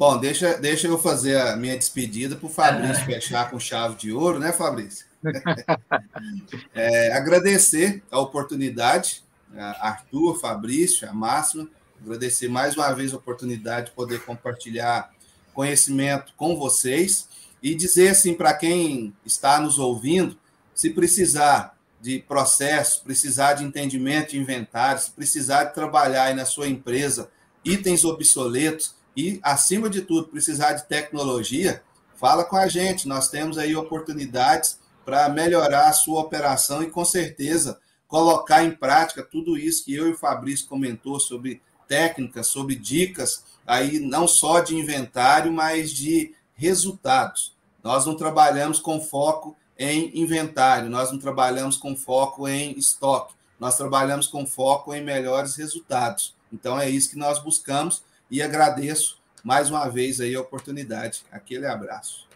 [0.00, 4.10] Bom, deixa, deixa eu fazer a minha despedida para o Fabrício fechar com chave de
[4.10, 5.04] ouro, né, Fabrício?
[6.74, 9.22] é, agradecer a oportunidade,
[9.54, 11.68] a Arthur, Fabrício, a Máxima,
[12.00, 15.10] agradecer mais uma vez a oportunidade de poder compartilhar
[15.52, 17.28] conhecimento com vocês
[17.62, 20.38] e dizer assim para quem está nos ouvindo,
[20.74, 26.66] se precisar de processo, precisar de entendimento de inventários, precisar de trabalhar aí na sua
[26.66, 27.30] empresa
[27.64, 31.82] itens obsoletos e, acima de tudo, precisar de tecnologia,
[32.16, 33.06] fala com a gente.
[33.06, 37.78] Nós temos aí oportunidades para melhorar a sua operação e, com certeza,
[38.08, 43.44] colocar em prática tudo isso que eu e o Fabrício comentou sobre técnicas, sobre dicas,
[43.66, 47.56] aí não só de inventário, mas de resultados.
[47.82, 53.78] Nós não trabalhamos com foco em inventário, nós não trabalhamos com foco em estoque, nós
[53.78, 56.34] trabalhamos com foco em melhores resultados.
[56.52, 61.22] Então é isso que nós buscamos e agradeço mais uma vez aí a oportunidade.
[61.32, 62.28] Aquele abraço.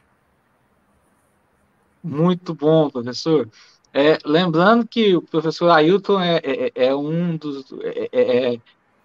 [2.02, 3.50] Muito bom, professor.
[3.92, 8.60] É, lembrando que o professor Ailton é, é, é um dos é, é, é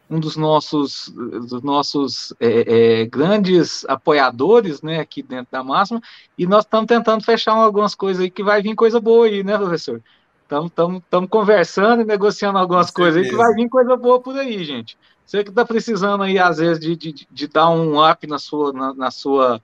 [0.10, 6.02] um dos nossos, dos nossos é, é, grandes apoiadores, né, aqui dentro da Máxima,
[6.38, 9.58] e nós estamos tentando fechar algumas coisas aí que vai vir coisa boa aí, né,
[9.58, 10.02] professor?
[10.44, 14.98] Estamos conversando e negociando algumas coisas aí que vai vir coisa boa por aí, gente.
[15.24, 18.74] Você que está precisando aí, às vezes, de, de, de, dar um up na sua,
[18.74, 19.62] na, na, sua,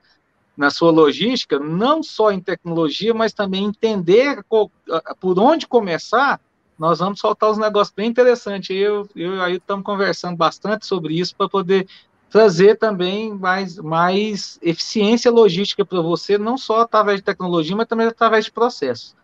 [0.56, 6.40] na sua logística, não só em tecnologia, mas também entender por onde começar,
[6.77, 8.69] nós vamos soltar uns negócios bem interessantes.
[8.76, 11.88] Eu, eu aí estamos conversando bastante sobre isso para poder
[12.30, 18.07] trazer também mais, mais eficiência logística para você, não só através de tecnologia, mas também
[18.07, 19.15] através de processos.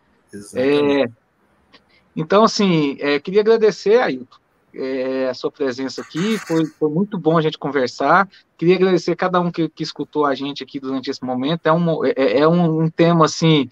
[0.55, 1.09] É,
[2.15, 4.37] então, assim, é, queria agradecer, Ailton,
[4.73, 8.29] é, a sua presença aqui, foi, foi, muito bom a gente conversar.
[8.57, 11.65] Queria agradecer a cada um que, que escutou a gente aqui durante esse momento.
[11.65, 13.69] É um, é, é um, um tema, assim,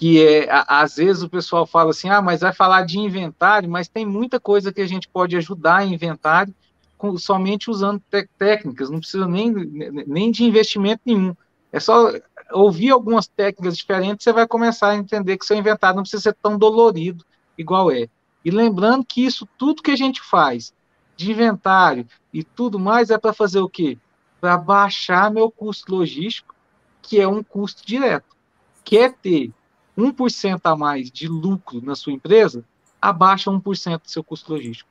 [0.00, 3.86] que é, às vezes o pessoal fala assim, ah, mas vai falar de inventário, mas
[3.86, 6.54] tem muita coisa que a gente pode ajudar em inventário
[6.96, 8.00] com, somente usando
[8.38, 11.36] técnicas, não precisa nem, nem de investimento nenhum.
[11.70, 12.14] É só
[12.50, 16.36] ouvir algumas técnicas diferentes, você vai começar a entender que seu inventário não precisa ser
[16.42, 17.22] tão dolorido
[17.58, 18.08] igual é.
[18.42, 20.72] E lembrando que isso, tudo que a gente faz
[21.14, 23.98] de inventário e tudo mais, é para fazer o quê?
[24.40, 26.54] Para baixar meu custo logístico,
[27.02, 28.34] que é um custo direto.
[28.82, 29.52] Quer ter
[30.00, 32.64] 1% a mais de lucro na sua empresa,
[33.00, 34.88] abaixa 1% do seu custo logístico.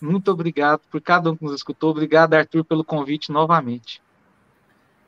[0.00, 1.90] Muito obrigado por cada um que nos escutou.
[1.90, 4.02] Obrigado, Arthur, pelo convite novamente.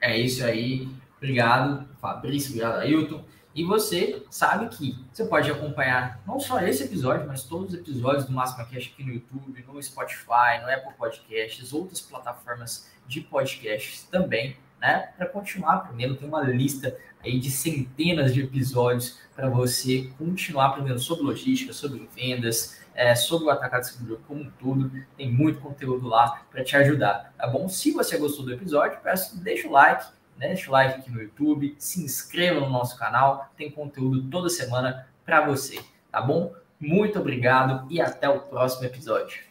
[0.00, 0.88] É isso aí.
[1.18, 2.50] Obrigado, Fabrício.
[2.50, 3.24] Obrigado, Ailton.
[3.54, 8.24] E você sabe que você pode acompanhar não só esse episódio, mas todos os episódios
[8.24, 14.04] do Máxima Cash aqui no YouTube, no Spotify, no Apple Podcasts, outras plataformas de podcasts
[14.04, 15.10] também, né?
[15.16, 20.98] Para continuar aprendendo, tem uma lista aí de centenas de episódios para você continuar aprendendo
[20.98, 24.90] sobre logística, sobre vendas, é, sobre o atacado distribuidor como um todo.
[25.16, 27.68] Tem muito conteúdo lá para te ajudar, tá bom?
[27.68, 30.48] Se você gostou do episódio, peço deixa o like né?
[30.48, 35.08] Deixa o like aqui no YouTube, se inscreva no nosso canal, tem conteúdo toda semana
[35.26, 36.54] para você, tá bom?
[36.80, 39.42] Muito obrigado e até o próximo episódio.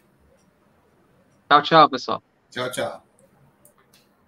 [1.50, 2.24] Tchau, tchau, pessoal.
[2.50, 3.07] Tchau, tchau.